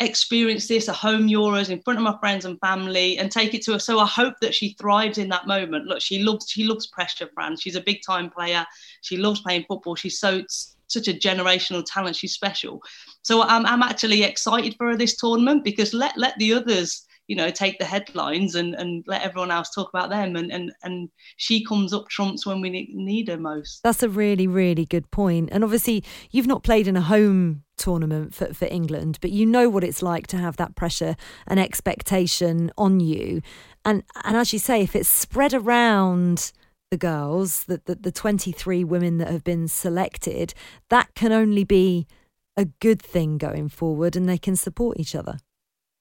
[0.00, 3.62] experience this a home euros in front of my friends and family and take it
[3.62, 5.86] to her so i hope that she thrives in that moment.
[5.86, 7.56] Look she loves she loves pressure fran.
[7.56, 8.64] She's a big time player.
[9.00, 9.96] She loves playing football.
[9.96, 10.42] She's so
[10.86, 12.16] such a generational talent.
[12.16, 12.80] She's special.
[13.22, 17.50] So i'm, I'm actually excited for this tournament because let let the others you know
[17.50, 20.34] take the headlines and and let everyone else talk about them.
[20.34, 23.82] And and and she comes up trumps when we need, her most.
[23.84, 25.50] That's a really really good point.
[25.52, 29.68] And obviously you've not played in a home tournament for, for England but you know
[29.68, 31.14] what it's like to have that pressure
[31.46, 33.42] and expectation on you.
[33.84, 36.52] And and as you say if it's spread around
[36.90, 40.54] the girls the, the, the 23 women that have been selected
[40.88, 42.06] that can only be
[42.56, 45.38] a good thing going forward and they can support each other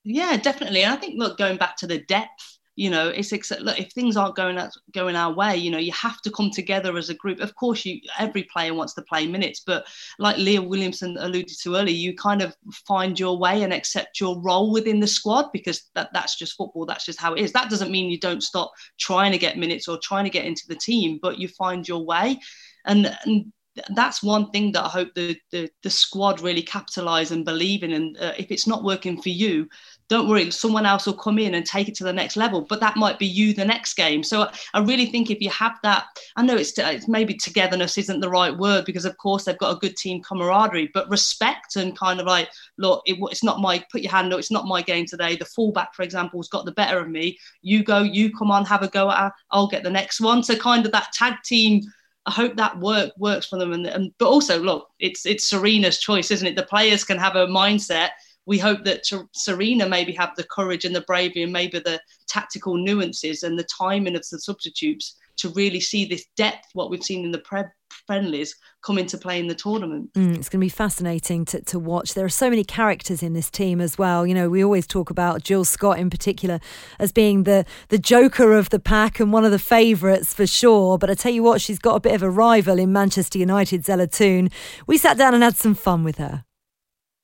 [0.08, 0.84] yeah, definitely.
[0.84, 4.15] And I think, look, going back to the depth, you know, it's look if things
[4.15, 4.58] aren't going
[4.93, 7.39] going our way, you know, you have to come together as a group.
[7.39, 9.86] Of course, you every player wants to play minutes, but
[10.20, 12.56] like Leah Williamson alluded to earlier, you kind of
[12.88, 16.86] find your way and accept your role within the squad because that, that's just football.
[16.86, 17.52] That's just how it is.
[17.52, 20.67] That doesn't mean you don't stop trying to get minutes or trying to get into
[20.70, 22.39] the team, but you find your way.
[22.86, 23.52] And, and
[23.89, 27.92] that's one thing that I hope the the, the squad really capitalise and believe in.
[27.92, 29.67] And uh, if it's not working for you,
[30.10, 32.62] don't worry, someone else will come in and take it to the next level.
[32.62, 34.24] But that might be you the next game.
[34.24, 36.06] So I really think if you have that,
[36.36, 39.76] I know it's, it's maybe togetherness isn't the right word because of course they've got
[39.76, 43.84] a good team camaraderie, but respect and kind of like, look, it, it's not my
[43.92, 45.36] put your hand up, it's not my game today.
[45.36, 47.38] The fullback, for example, has got the better of me.
[47.62, 50.42] You go, you come on, have a go at, I'll get the next one.
[50.42, 51.82] So kind of that tag team.
[52.26, 55.98] I hope that work works for them, and, and but also look, it's it's Sarina's
[55.98, 56.58] choice, isn't it?
[56.58, 58.10] The players can have a mindset
[58.48, 62.77] we hope that Sarina maybe have the courage and the bravery and maybe the tactical
[62.77, 67.25] nuances and the timing of the substitutes to really see this depth, what we've seen
[67.25, 67.63] in the pre-
[68.08, 70.12] friendlies, come into play in the tournament.
[70.13, 72.13] Mm, it's going to be fascinating to, to watch.
[72.13, 74.25] There are so many characters in this team as well.
[74.25, 76.60] You know, we always talk about Jill Scott in particular
[77.00, 80.98] as being the, the joker of the pack and one of the favourites for sure.
[80.98, 83.89] But I tell you what, she's got a bit of a rival in Manchester United's
[83.89, 84.50] Ella Toone.
[84.87, 86.45] We sat down and had some fun with her.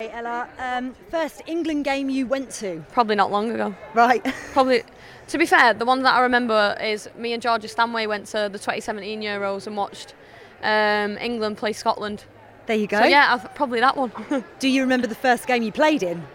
[0.04, 2.84] Hey Ella, um, first England game you went to?
[2.92, 3.74] Probably not long ago.
[3.94, 4.22] Right.
[4.52, 4.84] Probably.
[5.30, 8.50] To be fair, the one that I remember is me and Georgia Stanway went to
[8.52, 10.14] the 2017 Euros and watched
[10.62, 12.26] um, England play Scotland.
[12.66, 13.00] There you go.
[13.00, 14.12] So yeah, probably that one.
[14.60, 16.28] Do you remember the first game you played in?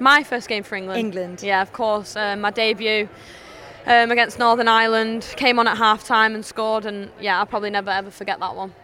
[0.00, 0.98] My first game for England.
[0.98, 1.42] England.
[1.44, 2.16] Yeah, of course.
[2.16, 3.08] Um, my debut
[3.86, 7.70] um, against Northern Ireland came on at half time and scored, and yeah, I'll probably
[7.70, 8.74] never ever forget that one.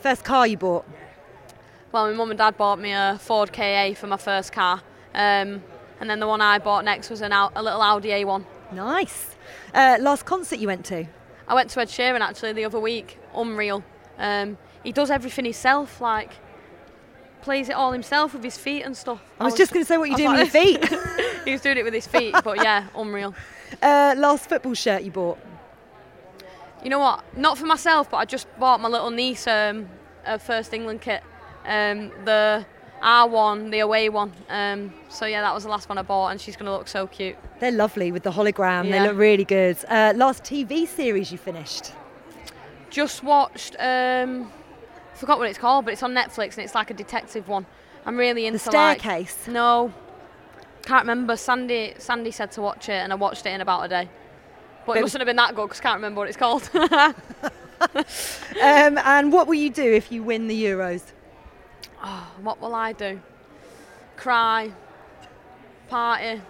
[0.00, 0.84] First car you bought?
[1.92, 4.82] Well, my mum and dad bought me a Ford KA for my first car,
[5.14, 5.62] um,
[6.00, 8.44] and then the one I bought next was an, a little Audi A1.
[8.72, 9.36] Nice.
[9.74, 11.06] Uh, last concert you went to?
[11.46, 13.18] I went to Ed Sheeran actually the other week.
[13.34, 13.84] Unreal.
[14.18, 16.30] Um, he does everything himself, like
[17.42, 19.20] plays it all himself with his feet and stuff.
[19.38, 20.88] I was, I was just going to say what you doing with your feet.
[21.44, 23.34] he was doing it with his feet, but yeah, unreal.
[23.82, 25.38] Uh, last football shirt you bought?
[26.82, 27.24] You know what?
[27.36, 29.88] Not for myself, but I just bought my little niece um,
[30.24, 31.22] a first England kit
[31.64, 32.64] um, the
[33.02, 34.32] R1, the away one.
[34.48, 36.88] Um, so yeah, that was the last one I bought, and she's going to look
[36.88, 37.36] so cute.
[37.58, 38.86] They're lovely with the hologram.
[38.86, 39.02] Yeah.
[39.02, 39.76] They look really good.
[39.88, 41.92] Uh, last TV series you finished?
[42.90, 43.76] Just watched.
[43.78, 44.50] Um,
[45.14, 47.66] forgot what it's called, but it's on Netflix and it's like a detective one.
[48.04, 49.46] I'm really into the staircase.
[49.46, 49.92] Like, no,
[50.82, 51.36] can't remember.
[51.36, 54.08] Sandy Sandy said to watch it, and I watched it in about a day.
[54.84, 56.68] But, but it mustn't have been that good because I can't remember what it's called.
[56.74, 57.14] um,
[58.98, 61.02] and what will you do if you win the Euros?
[62.02, 63.20] Oh, what will I do?
[64.16, 64.72] Cry,
[65.88, 66.40] party.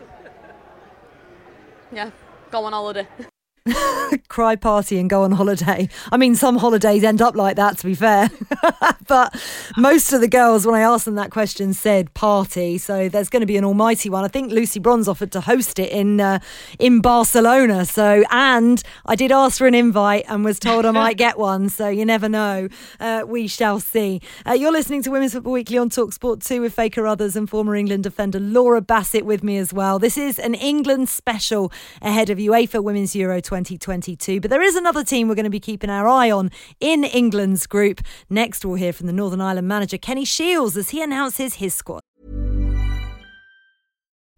[1.92, 2.10] Yeah,
[2.50, 3.06] go on holiday.
[4.28, 5.88] cry party and go on holiday.
[6.10, 8.28] I mean, some holidays end up like that, to be fair.
[9.06, 9.34] but
[9.76, 12.78] most of the girls, when I asked them that question, said party.
[12.78, 14.24] So there's going to be an almighty one.
[14.24, 16.40] I think Lucy Bronze offered to host it in uh,
[16.78, 17.84] in Barcelona.
[17.84, 21.68] So and I did ask for an invite and was told I might get one.
[21.68, 22.68] So you never know.
[22.98, 24.20] Uh, we shall see.
[24.46, 27.76] Uh, you're listening to Women's Football Weekly on Talksport 2 with Faye Carruthers and former
[27.76, 29.98] England defender Laura Bassett with me as well.
[29.98, 34.40] This is an England special ahead of UEFA Women's Euro 2022.
[34.40, 36.50] But there is another team we're going to be keeping our eye on
[36.80, 38.00] in England's group.
[38.30, 42.00] Next, we'll hear from the Northern Ireland manager Kenny Shiels, as he announces his squad.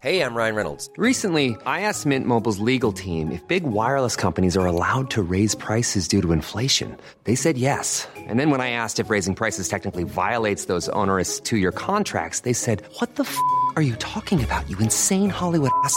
[0.00, 0.90] Hey, I'm Ryan Reynolds.
[0.98, 5.54] Recently, I asked Mint Mobile's legal team if big wireless companies are allowed to raise
[5.54, 6.94] prices due to inflation.
[7.22, 8.06] They said yes.
[8.16, 12.40] And then when I asked if raising prices technically violates those onerous two year contracts,
[12.40, 13.38] they said, What the f
[13.76, 15.96] are you talking about, you insane Hollywood ass?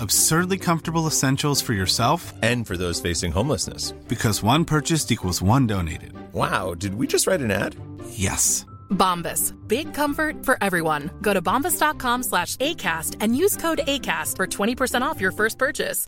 [0.00, 3.92] Absurdly comfortable essentials for yourself and for those facing homelessness.
[4.08, 6.14] Because one purchased equals one donated.
[6.32, 7.76] Wow, did we just write an ad?
[8.08, 8.64] Yes.
[8.88, 9.52] Bombas.
[9.68, 11.10] Big comfort for everyone.
[11.20, 16.06] Go to bombas.com slash ACAST and use code ACAST for 20% off your first purchase.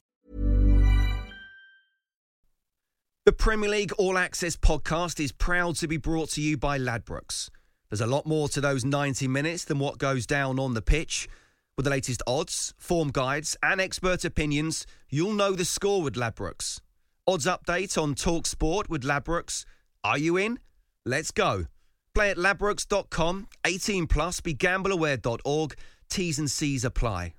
[3.27, 7.51] The Premier League All Access podcast is proud to be brought to you by Ladbrokes.
[7.91, 11.29] There's a lot more to those 90 minutes than what goes down on the pitch.
[11.77, 16.81] With the latest odds, form guides, and expert opinions, you'll know the score with Ladbrokes.
[17.27, 19.65] Odds update on Talk Sport with Ladbrokes.
[20.05, 20.59] Are you in?
[21.07, 21.67] Let's go.
[22.15, 25.75] Play at ladbrokes.com, 18 plus, begambleaware.org.
[26.11, 27.33] T's and C's apply.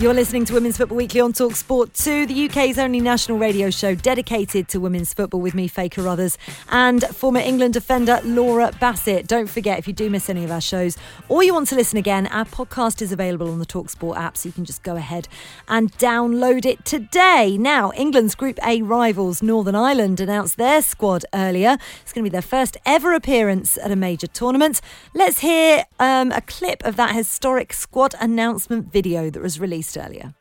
[0.00, 3.70] You're listening to Women's Football Weekly on Talk Sport 2, the UK's only national radio
[3.70, 6.36] show dedicated to women's football with me, Faye Carruthers,
[6.68, 9.28] and former England defender Laura Bassett.
[9.28, 11.96] Don't forget, if you do miss any of our shows or you want to listen
[11.96, 14.96] again, our podcast is available on the Talk Sport app, so you can just go
[14.96, 15.28] ahead
[15.68, 17.56] and download it today.
[17.56, 21.78] Now, England's Group A rivals, Northern Ireland, announced their squad earlier.
[22.02, 24.80] It's going to be their first ever appearance at a major tournament.
[25.14, 30.34] Let's hear um, a clip of that historic squad announcement video that was released earlier.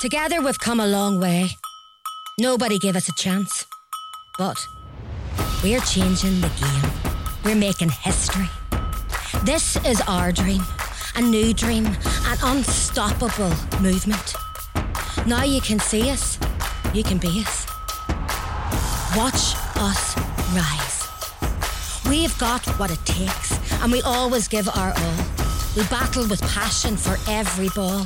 [0.00, 1.48] Together we've come a long way.
[2.38, 3.66] Nobody gave us a chance.
[4.38, 4.56] But
[5.62, 6.90] we're changing the game.
[7.44, 8.48] We're making history.
[9.44, 10.62] This is our dream.
[11.16, 11.86] A new dream.
[11.86, 14.34] An unstoppable movement.
[15.26, 16.38] Now you can see us.
[16.94, 17.66] You can be us.
[19.16, 20.16] Watch us
[20.54, 21.08] rise.
[22.08, 25.39] We've got what it takes, and we always give our all.
[25.76, 28.04] We battle with passion for every ball,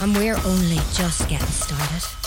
[0.00, 2.21] and we're only just getting started.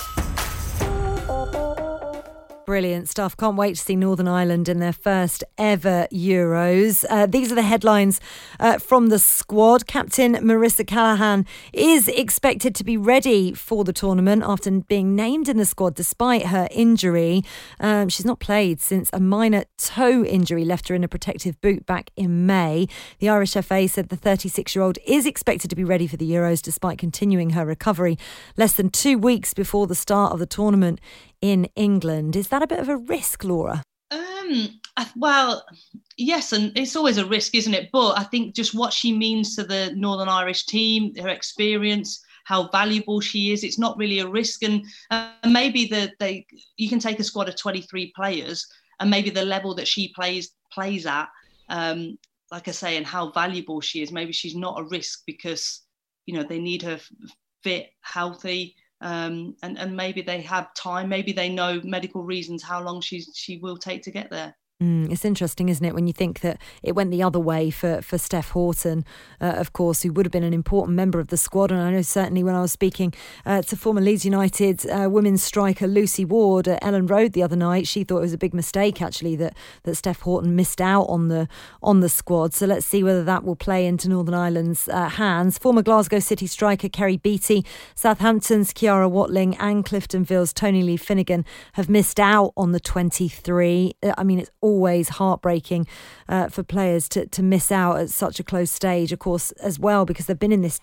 [2.75, 3.37] Brilliant stuff.
[3.37, 7.05] Can't wait to see Northern Ireland in their first ever Euros.
[7.09, 8.19] Uh, these are the headlines
[8.59, 9.87] uh, from the squad.
[9.87, 15.55] Captain Marissa Callaghan is expected to be ready for the tournament after being named in
[15.55, 17.43] the squad despite her injury.
[17.79, 21.85] Um, she's not played since a minor toe injury left her in a protective boot
[21.85, 22.89] back in May.
[23.19, 26.29] The Irish FA said the 36 year old is expected to be ready for the
[26.29, 28.17] Euros despite continuing her recovery
[28.57, 30.99] less than two weeks before the start of the tournament
[31.51, 32.35] in England.
[32.35, 33.83] Is that a bit of a risk, Laura?
[34.11, 34.79] Um,
[35.15, 35.65] well,
[36.17, 37.89] yes, and it's always a risk, isn't it?
[37.91, 42.69] But I think just what she means to the Northern Irish team, her experience, how
[42.69, 44.63] valuable she is, it's not really a risk.
[44.63, 46.45] And uh, maybe the they
[46.77, 48.65] you can take a squad of 23 players,
[48.99, 51.27] and maybe the level that she plays plays at,
[51.69, 52.17] um,
[52.51, 54.11] like I say, and how valuable she is.
[54.11, 55.81] Maybe she's not a risk because
[56.25, 56.99] you know they need her
[57.63, 61.09] fit, healthy um, and and maybe they have time.
[61.09, 64.55] Maybe they know medical reasons how long she she will take to get there.
[64.83, 68.01] Mm, it's interesting, isn't it, when you think that it went the other way for,
[68.01, 69.05] for Steph Houghton,
[69.39, 71.71] uh, of course, who would have been an important member of the squad.
[71.71, 73.13] And I know certainly when I was speaking
[73.45, 77.55] uh, to former Leeds United uh, women's striker Lucy Ward at Elland Road the other
[77.55, 81.03] night, she thought it was a big mistake actually that, that Steph Houghton missed out
[81.03, 81.47] on the
[81.81, 82.53] on the squad.
[82.53, 85.57] So let's see whether that will play into Northern Ireland's uh, hands.
[85.57, 87.65] Former Glasgow City striker Kerry Beattie,
[87.95, 93.93] Southampton's Ciara Watling, and Cliftonville's Toni-Leigh Finnegan have missed out on the 23.
[94.03, 95.87] Uh, I mean, it's always heartbreaking
[96.27, 99.79] uh, for players to, to miss out at such a close stage, of course, as
[99.79, 100.79] well, because they've been in this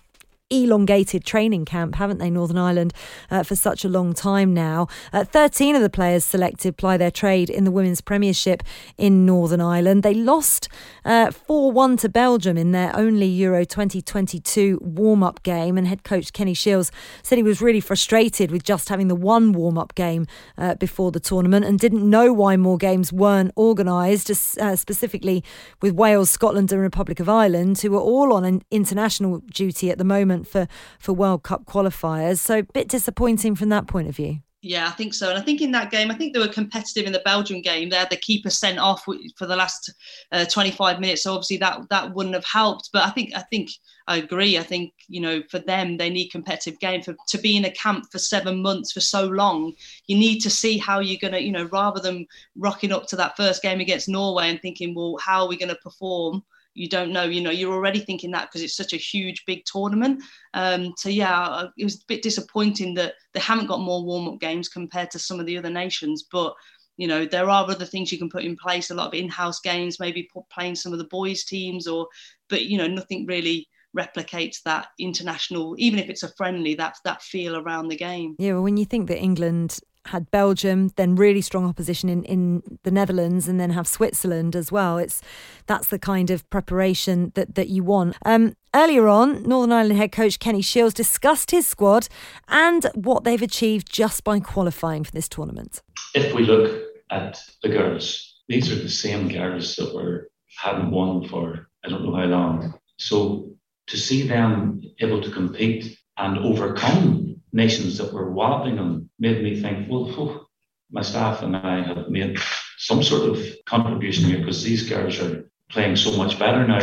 [0.52, 2.92] elongated training camp, haven't they, Northern Ireland,
[3.30, 4.86] uh, for such a long time now.
[5.12, 8.62] Uh, 13 of the players selected ply their trade in the Women's Premiership
[8.98, 10.02] in Northern Ireland.
[10.02, 10.68] They lost
[11.04, 15.86] uh, 4 uh, 1 to Belgium in their only Euro 2022 warm up game, and
[15.86, 16.90] head coach Kenny Shiels
[17.22, 20.26] said he was really frustrated with just having the one warm up game
[20.58, 25.42] uh, before the tournament and didn't know why more games weren't organised, uh, specifically
[25.80, 29.98] with Wales, Scotland, and Republic of Ireland, who are all on an international duty at
[29.98, 30.66] the moment for
[30.98, 32.38] for World Cup qualifiers.
[32.38, 34.40] So a bit disappointing from that point of view.
[34.64, 35.28] Yeah, I think so.
[35.28, 37.88] And I think in that game, I think they were competitive in the Belgian game.
[37.88, 39.92] They had the keeper sent off for the last
[40.30, 41.24] uh, 25 minutes.
[41.24, 42.90] So obviously that that wouldn't have helped.
[42.92, 43.70] But I think I think
[44.06, 44.58] I agree.
[44.58, 47.72] I think you know for them they need competitive game for to be in a
[47.72, 49.72] camp for seven months for so long.
[50.06, 52.26] You need to see how you're gonna you know rather than
[52.56, 55.70] rocking up to that first game against Norway and thinking well how are we going
[55.70, 56.44] to perform
[56.74, 59.64] you don't know you know you're already thinking that because it's such a huge big
[59.64, 60.22] tournament.
[60.54, 64.68] Um, so yeah it was a bit disappointing that they haven't got more warm-up games
[64.68, 66.54] compared to some of the other nations but
[66.96, 69.60] you know there are other things you can put in place a lot of in-house
[69.60, 72.06] games maybe playing some of the boys teams or
[72.48, 77.20] but you know nothing really replicates that international even if it's a friendly that that
[77.22, 78.34] feel around the game.
[78.38, 82.62] Yeah well when you think that england had Belgium, then really strong opposition in, in
[82.82, 84.98] the Netherlands, and then have Switzerland as well.
[84.98, 85.20] It's
[85.66, 88.16] that's the kind of preparation that that you want.
[88.24, 92.08] Um, earlier on, Northern Ireland head coach Kenny Shiels discussed his squad
[92.48, 95.82] and what they've achieved just by qualifying for this tournament.
[96.14, 100.28] If we look at the girls, these are the same girls that were
[100.58, 102.74] hadn't won for I don't know how long.
[102.98, 103.50] So
[103.88, 109.60] to see them able to compete and overcome nations that were wobbling and made me
[109.60, 110.46] think, well, whew,
[110.90, 112.38] my staff and I have made
[112.78, 116.80] some sort of contribution here because these girls are playing so much better now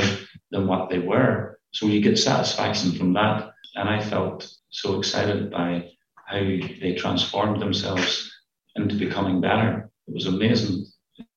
[0.52, 1.60] than what they were.
[1.72, 3.52] So you get satisfaction from that.
[3.76, 5.92] And I felt so excited by
[6.26, 8.32] how they transformed themselves
[8.76, 9.90] into becoming better.
[10.08, 10.86] It was amazing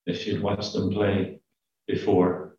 [0.06, 1.40] if you'd watched them play
[1.86, 2.56] before.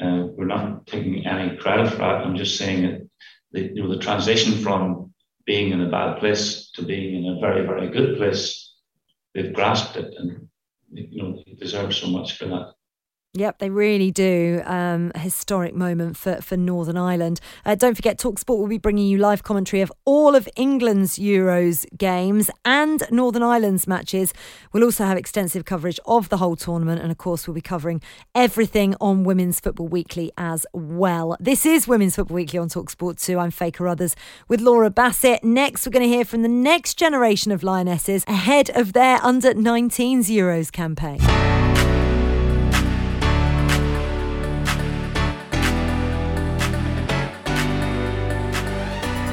[0.00, 2.24] Uh, we're not taking any credit for that.
[2.24, 3.08] I'm just saying that
[3.52, 5.11] the, you know, the transition from
[5.44, 8.74] being in a bad place to being in a very, very good place,
[9.34, 10.48] they've grasped it and
[10.92, 12.74] you know, they deserve so much for that.
[13.34, 14.60] Yep, they really do.
[14.66, 17.40] Um, a historic moment for, for Northern Ireland.
[17.64, 21.86] Uh, don't forget, Talksport will be bringing you live commentary of all of England's Euros
[21.96, 24.34] games and Northern Ireland's matches.
[24.74, 28.02] We'll also have extensive coverage of the whole tournament, and of course, we'll be covering
[28.34, 31.34] everything on Women's Football Weekly as well.
[31.40, 33.38] This is Women's Football Weekly on Talksport 2.
[33.38, 34.14] I'm Faye Carruthers
[34.46, 35.42] with Laura Bassett.
[35.42, 39.54] Next, we're going to hear from the next generation of Lionesses ahead of their under
[39.54, 41.61] 19s Euros campaign.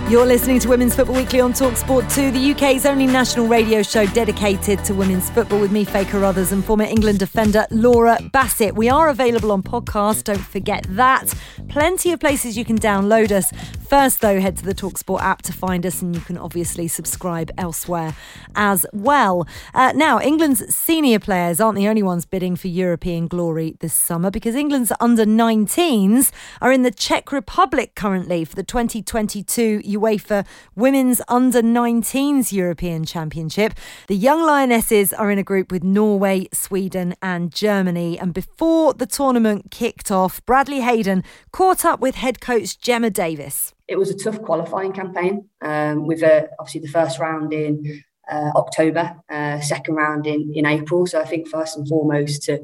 [0.09, 4.07] You're listening to Women's Football Weekly on Talksport 2, the UK's only national radio show
[4.07, 8.73] dedicated to women's football with me, Faye Carruthers, and former England defender Laura Bassett.
[8.73, 11.31] We are available on podcast, don't forget that.
[11.67, 13.51] Plenty of places you can download us.
[13.87, 17.51] First, though, head to the Talksport app to find us, and you can obviously subscribe
[17.57, 18.15] elsewhere
[18.55, 19.47] as well.
[19.73, 24.29] Uh, now, England's senior players aren't the only ones bidding for European glory this summer
[24.29, 26.31] because England's under 19s
[26.61, 30.45] are in the Czech Republic currently for the 2022 UEFA
[30.75, 33.73] Women's Under 19s European Championship.
[34.07, 38.17] The Young Lionesses are in a group with Norway, Sweden, and Germany.
[38.17, 43.73] And before the tournament kicked off, Bradley Hayden caught up with head coach Gemma Davies.
[43.87, 48.51] It was a tough qualifying campaign um, with uh, obviously the first round in uh,
[48.55, 51.07] October, uh, second round in, in April.
[51.07, 52.59] So I think first and foremost to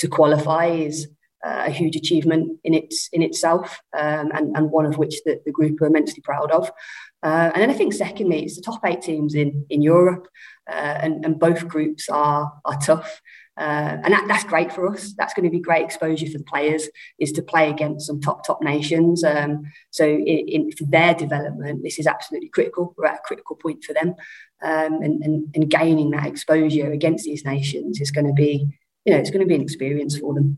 [0.00, 1.08] to qualify is
[1.46, 5.40] uh, a huge achievement in its in itself, um, and, and one of which the,
[5.44, 6.70] the group are immensely proud of.
[7.22, 10.28] Uh, and then I think secondly, it's the top eight teams in in Europe,
[10.70, 13.20] uh, and, and both groups are are tough.
[13.58, 15.12] Uh, and that, that's great for us.
[15.18, 16.88] That's going to be great exposure for the players,
[17.18, 19.22] is to play against some top top nations.
[19.22, 22.94] Um, so in, in, for their development, this is absolutely critical.
[22.96, 24.14] We're at a critical point for them,
[24.62, 28.66] um, and, and, and gaining that exposure against these nations is going to be,
[29.04, 30.56] you know, it's going to be an experience for them.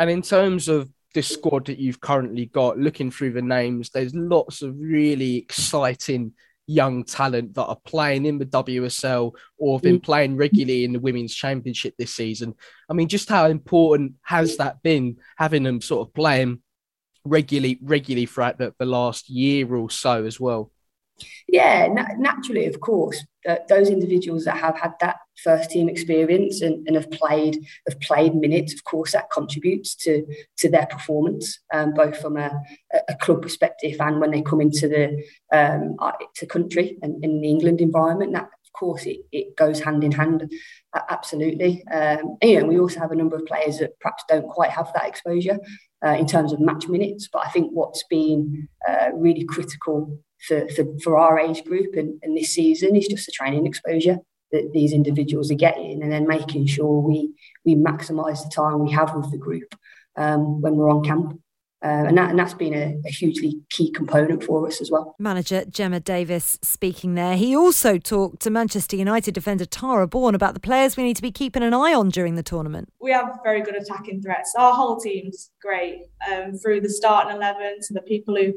[0.00, 4.14] And in terms of the squad that you've currently got, looking through the names, there's
[4.14, 6.32] lots of really exciting
[6.66, 10.02] young talent that are playing in the WSL or have been mm.
[10.02, 12.54] playing regularly in the Women's Championship this season.
[12.88, 16.62] I mean, just how important has that been having them sort of playing
[17.26, 20.72] regularly, regularly throughout the, the last year or so as well?
[21.48, 26.60] Yeah, na- naturally, of course, uh, those individuals that have had that first team experience
[26.60, 27.56] and, and, have played
[27.88, 30.26] have played minutes, of course, that contributes to
[30.58, 32.50] to their performance, um, both from a,
[33.08, 37.40] a, club perspective and when they come into the um, uh, to country and in
[37.40, 38.32] the England environment.
[38.34, 40.50] That of course it, it goes hand in hand,
[41.08, 41.82] absolutely.
[41.90, 44.70] Um, and, you know, we also have a number of players that perhaps don't quite
[44.70, 45.58] have that exposure
[46.04, 47.28] uh, in terms of match minutes.
[47.32, 52.18] But I think what's been uh, really critical for, for, for our age group and,
[52.22, 54.18] and this season is just the training exposure
[54.52, 57.32] that these individuals are getting and then making sure we
[57.64, 59.74] we maximise the time we have with the group
[60.16, 61.40] um, when we're on camp.
[61.82, 65.14] Uh, and, that, and that's been a, a, hugely key component for us as well.
[65.18, 67.38] Manager Gemma Davies speaking there.
[67.38, 71.22] He also talked to Manchester United defender Tara Bourne about the players we need to
[71.22, 72.92] be keeping an eye on during the tournament.
[73.00, 74.54] We have very good attacking threats.
[74.58, 78.52] Our whole team's great, um, through the starting 11 to the people who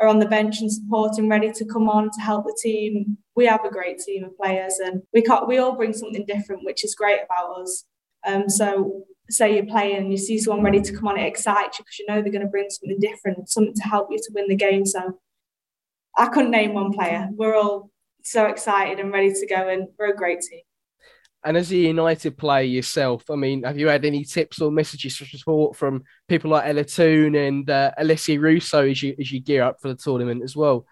[0.00, 3.18] are on the bench and supporting, ready to come on to help the team.
[3.34, 6.64] We have a great team of players, and we can't, we all bring something different,
[6.64, 7.84] which is great about us.
[8.26, 11.78] Um, so, say you're playing and you see someone ready to come on, it excites
[11.78, 14.30] you because you know they're going to bring something different, something to help you to
[14.34, 14.86] win the game.
[14.86, 15.18] So,
[16.16, 17.28] I couldn't name one player.
[17.32, 17.90] We're all
[18.22, 20.60] so excited and ready to go, and we're a great team.
[21.44, 25.20] And as a United player yourself, I mean, have you had any tips or messages
[25.20, 29.40] of support from people like Ella Toone and uh, Alessia Russo as you as you
[29.40, 30.84] gear up for the tournament as well?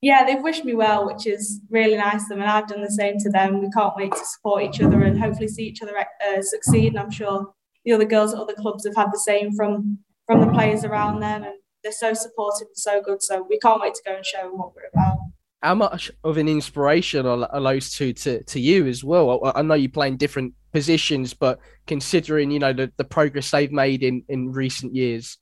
[0.00, 2.90] Yeah, they've wished me well, which is really nice of them, and I've done the
[2.90, 3.60] same to them.
[3.60, 6.92] We can't wait to support each other and hopefully see each other uh, succeed.
[6.92, 7.52] And I'm sure
[7.84, 11.18] the other girls at other clubs have had the same from from the players around
[11.20, 13.20] them, and they're so supportive and so good.
[13.20, 15.18] So we can't wait to go and show them what we're about
[15.62, 19.44] how much of an inspiration are, are those two to, to you as well?
[19.44, 23.50] I, I, know you play in different positions, but considering you know the, the progress
[23.50, 25.36] they've made in, in recent years,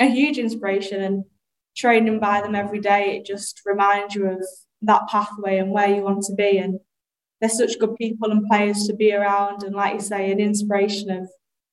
[0.00, 1.24] a huge inspiration and
[1.76, 3.16] training by them every day.
[3.16, 4.46] It just reminds you of
[4.82, 6.58] that pathway and where you want to be.
[6.58, 6.80] And
[7.40, 11.10] they're such good people and players to be around, and like you say, an inspiration
[11.10, 11.28] of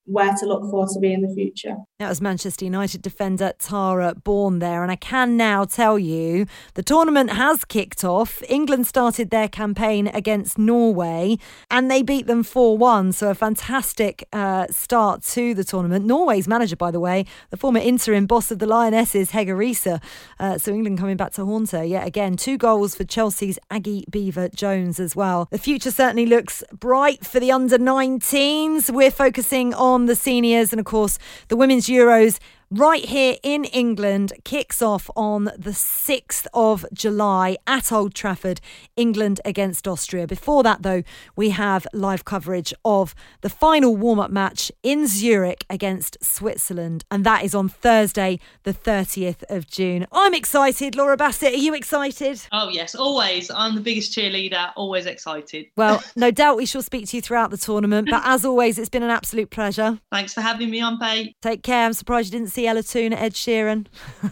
[0.06, 1.76] where to look for to be in the future.
[2.00, 4.84] That was Manchester United defender Tara Bourne there.
[4.84, 8.44] And I can now tell you the tournament has kicked off.
[8.50, 11.38] England started their campaign against Norway
[11.72, 13.14] and they beat them 4 1.
[13.14, 16.06] So a fantastic uh, start to the tournament.
[16.06, 20.02] Norway's manager, by the way, the former interim boss of the Lionesses, Hege Riise.
[20.40, 22.36] Uh, so England coming back to haunt her yet again.
[22.36, 25.48] Two goals for Chelsea's Aggie Beever-Jones as well.
[25.52, 28.90] The future certainly looks bright for the under 19s.
[28.90, 31.18] We're focusing on the seniors and, of course,
[31.48, 32.40] the women's Euros
[32.74, 38.60] right here in England kicks off on the 6th of July at Old Trafford,
[38.96, 40.26] England against Austria.
[40.26, 41.04] Before that, though,
[41.36, 47.24] we have live coverage of the final warm up match in Zurich against Switzerland, and
[47.24, 50.08] that is on Thursday, the 30th of June.
[50.12, 50.96] I'm excited.
[50.96, 52.42] Laura Bassett, are you excited?
[52.52, 53.52] Oh, yes, always.
[53.52, 55.68] I'm the biggest cheerleader, always excited.
[55.78, 58.90] Well, no doubt we shall speak to you throughout the tournament, but as always, it's
[58.90, 60.00] been an absolute pleasure.
[60.12, 61.36] Thanks for having me on, Pate.
[61.44, 61.86] Take care.
[61.86, 63.88] I'm surprised you didn't see Ella Toone at Ed Sheeran.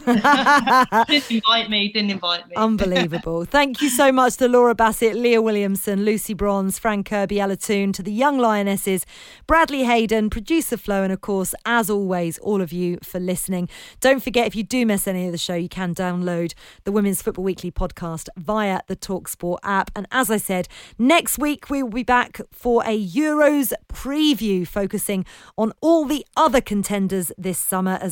[1.06, 2.54] didn't invite me, didn't invite me.
[2.56, 3.44] Unbelievable.
[3.58, 7.92] Thank you so much to Laura Bassett, Leah Williamson, Lucy Bronze, Fran Kirby, Ella Toone,
[7.92, 9.04] to the young Lionesses,
[9.46, 13.68] Bradley Hayden, producer Flo, and of course, as always, all of you for listening.
[14.00, 16.54] Don't forget, if you do miss any of the show, you can download
[16.84, 19.90] the Women's Football Weekly podcast via the Talksport app.
[19.94, 20.68] And as I said,
[20.98, 25.24] next week we will be back for a Euros preview focusing
[25.56, 28.11] on all the other contenders this summer, as